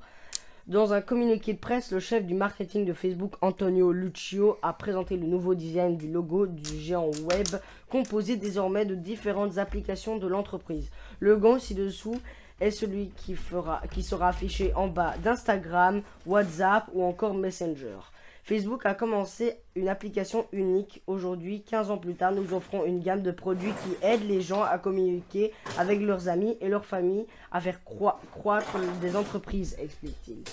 [0.68, 5.16] dans un communiqué de presse, le chef du marketing de Facebook, Antonio Lucio, a présenté
[5.16, 7.48] le nouveau design du logo du géant web,
[7.90, 10.88] composé désormais de différentes applications de l'entreprise.
[11.18, 12.20] Le logo ci-dessous
[12.60, 17.98] est celui qui, fera, qui sera affiché en bas d'Instagram, WhatsApp ou encore Messenger.
[18.46, 21.02] Facebook a commencé une application unique.
[21.08, 24.62] Aujourd'hui, 15 ans plus tard, nous offrons une gamme de produits qui aident les gens
[24.62, 30.44] à communiquer avec leurs amis et leurs familles, à faire croître des entreprises, explique-t-il.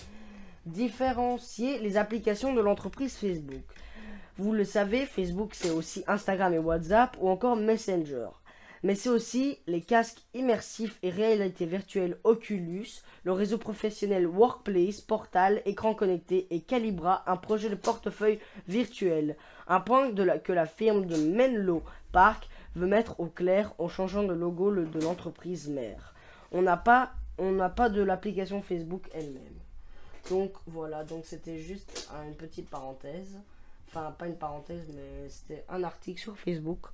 [0.66, 3.62] Différencier les applications de l'entreprise Facebook.
[4.40, 8.30] Vous le savez, Facebook c'est aussi Instagram et WhatsApp ou encore Messenger.
[8.84, 15.62] Mais c'est aussi les casques immersifs et réalité virtuelle Oculus, le réseau professionnel Workplace, Portal,
[15.66, 19.38] écran connecté et Calibra, un projet de portefeuille virtuel.
[19.68, 21.82] Un point que la firme de Menlo
[22.12, 26.14] Park veut mettre au clair en changeant le logo de l'entreprise mère.
[26.52, 27.14] On n'a pas,
[27.76, 29.60] pas de l'application Facebook elle-même.
[30.30, 33.40] Donc voilà, donc c'était juste une petite parenthèse.
[33.88, 36.88] Enfin, pas une parenthèse, mais c'était un article sur Facebook.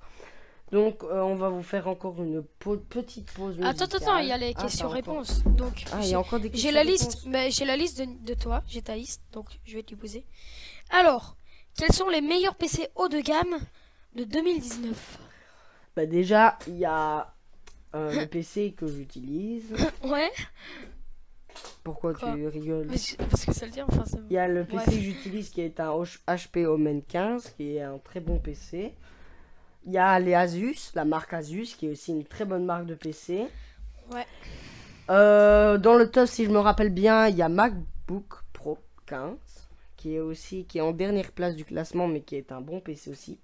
[0.72, 2.42] Donc, euh, on va vous faire encore une
[2.88, 3.70] petite pause musicale.
[3.70, 5.42] Attends, attends, attends, il y a les Ah, questions-réponses.
[5.44, 7.76] Donc, Ah, il y j'ai- a encore des j'ai questions la liste, mais j'ai la
[7.76, 10.24] liste de, de toi, j'ai ta liste, donc je vais te poser.
[10.90, 11.36] Alors,
[11.76, 13.58] quels sont les meilleurs PC haut de gamme
[14.14, 15.18] de 2019
[15.96, 17.34] Bah, déjà, il y a
[17.96, 19.74] euh, le PC que j'utilise.
[20.04, 20.30] Ouais,
[21.82, 22.32] Pourquoi Quoi?
[22.34, 22.86] tu rigoles?
[22.86, 24.18] Parce que ça le dit, enfin, ça...
[24.30, 25.90] Il y a le PC que j'utilise qui est un
[26.28, 28.94] HP Omen 15, qui est un très bon PC.
[29.90, 32.86] Il y a les Asus, la marque Asus, qui est aussi une très bonne marque
[32.86, 33.48] de PC.
[34.12, 34.24] Ouais.
[35.10, 39.36] Euh, dans le top, si je me rappelle bien, il y a MacBook Pro 15,
[39.96, 42.78] qui est aussi qui est en dernière place du classement, mais qui est un bon
[42.78, 43.40] PC aussi.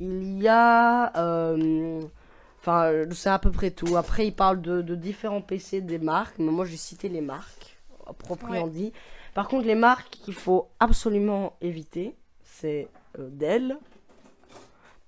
[0.00, 2.02] Il y a, euh,
[2.58, 3.96] enfin, euh, c'est à peu près tout.
[3.96, 7.78] Après, il parle de, de différents PC des marques, mais moi j'ai cité les marques,
[8.18, 8.70] proprement Ouais.
[8.70, 8.92] dit.
[9.32, 12.88] Par contre, les marques qu'il faut absolument éviter, c'est
[13.20, 13.78] euh, Dell,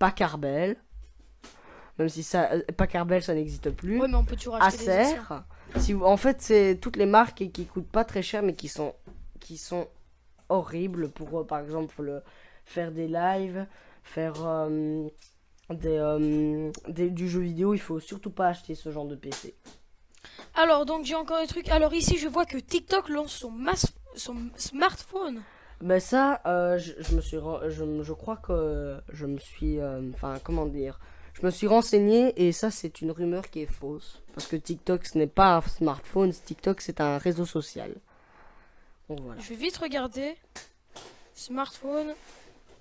[0.00, 0.76] Packard Bell,
[1.98, 4.00] même si ça, euh, ça n'existe plus.
[4.00, 5.18] Ouais, mais on peut toujours acheter des Acer.
[5.20, 5.44] anciens.
[5.76, 8.54] Si vous- en fait, c'est toutes les marques qui, qui coûtent pas très cher, mais
[8.54, 8.94] qui sont,
[9.40, 9.86] qui sont
[10.48, 12.22] horribles pour, euh, par exemple, le,
[12.64, 13.66] faire des lives,
[14.02, 15.06] faire euh,
[15.68, 17.74] des, euh, des- du jeu vidéo.
[17.74, 19.54] Il faut surtout pas acheter ce genre de PC.
[20.54, 21.68] Alors, donc j'ai encore des trucs.
[21.68, 23.32] Alors ici, je vois que TikTok lance
[24.16, 25.42] son smartphone.
[25.82, 30.00] Mais ça, euh, je, je me suis, je, je crois que je me suis, euh,
[30.14, 31.00] enfin, comment dire,
[31.32, 34.22] je me suis renseigné et ça, c'est une rumeur qui est fausse.
[34.34, 37.94] Parce que TikTok, ce n'est pas un smartphone, TikTok, c'est un réseau social.
[39.08, 39.40] Donc voilà.
[39.40, 40.34] Je vais vite regarder.
[41.34, 42.08] Smartphone,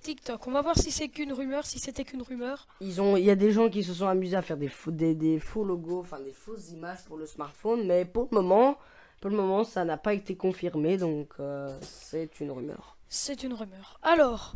[0.02, 0.46] TikTok.
[0.46, 2.66] On va voir si c'est qu'une rumeur, si c'était qu'une rumeur.
[2.82, 4.90] Ils ont, il y a des gens qui se sont amusés à faire des faux,
[4.90, 8.76] des, des faux logos, enfin des fausses images pour le smartphone, mais pour le moment,
[9.20, 12.96] pour le moment, ça n'a pas été confirmé, donc euh, c'est une rumeur.
[13.08, 13.98] C'est une rumeur.
[14.02, 14.54] Alors,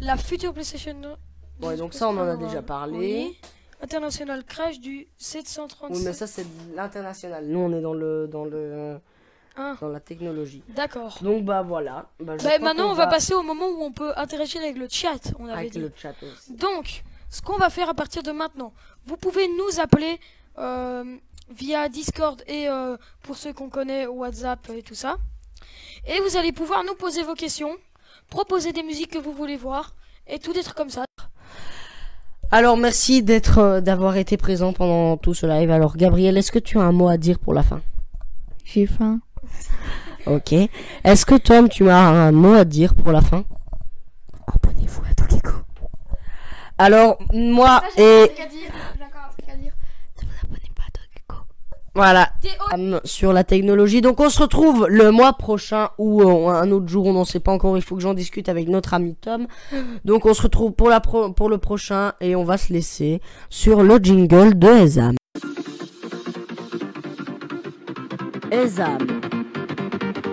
[0.00, 1.16] la future PlayStation.
[1.62, 2.98] Ouais, donc ça, on en a déjà parlé.
[2.98, 3.38] Oui.
[3.82, 5.96] International crash du 737.
[5.96, 7.46] Oui, mais ça c'est l'international.
[7.46, 8.98] Nous, on est dans le, dans le,
[9.56, 9.74] Ah.
[9.80, 10.62] dans la technologie.
[10.68, 11.18] D'accord.
[11.22, 12.08] Donc bah voilà.
[12.20, 15.32] Bah, Bah, maintenant, on va passer au moment où on peut interagir avec le chat.
[15.38, 15.78] On avait avec dit.
[15.78, 16.54] le chat aussi.
[16.54, 18.72] Donc, ce qu'on va faire à partir de maintenant,
[19.04, 20.18] vous pouvez nous appeler
[20.58, 21.16] euh,
[21.50, 25.16] via Discord et euh, pour ceux qu'on connaît WhatsApp et tout ça.
[26.06, 27.76] Et vous allez pouvoir nous poser vos questions,
[28.30, 29.94] proposer des musiques que vous voulez voir
[30.26, 31.04] et tout des trucs comme ça.
[32.50, 35.70] Alors merci d'être, euh, d'avoir été présent pendant tout ce live.
[35.70, 37.80] Alors Gabriel, est-ce que tu as un mot à dire pour la fin?
[38.64, 39.20] J'ai faim.
[40.26, 40.52] Ok.
[41.04, 43.44] Est-ce que Tom, tu as un mot à dire pour la fin?
[44.46, 45.52] Abonnez-vous à Tokiko.
[46.78, 48.30] Alors, moi et
[51.96, 52.28] voilà,
[53.04, 54.00] sur la technologie.
[54.02, 57.40] Donc on se retrouve le mois prochain ou euh, un autre jour, on n'en sait
[57.40, 57.76] pas encore.
[57.76, 59.46] Il faut que j'en discute avec notre ami Tom.
[60.04, 63.20] Donc on se retrouve pour, la pro- pour le prochain et on va se laisser
[63.50, 65.14] sur le jingle de Ezam.
[68.52, 68.98] Ezam,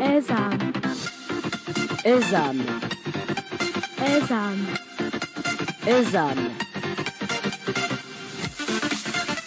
[0.02, 0.58] Ezam.
[2.06, 2.58] Ezam,
[4.06, 4.58] Ezam.
[5.88, 6.63] Ezam.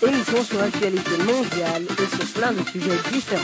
[0.07, 3.43] Émission sur l'actualité mondiale et sur plein de sujets différents.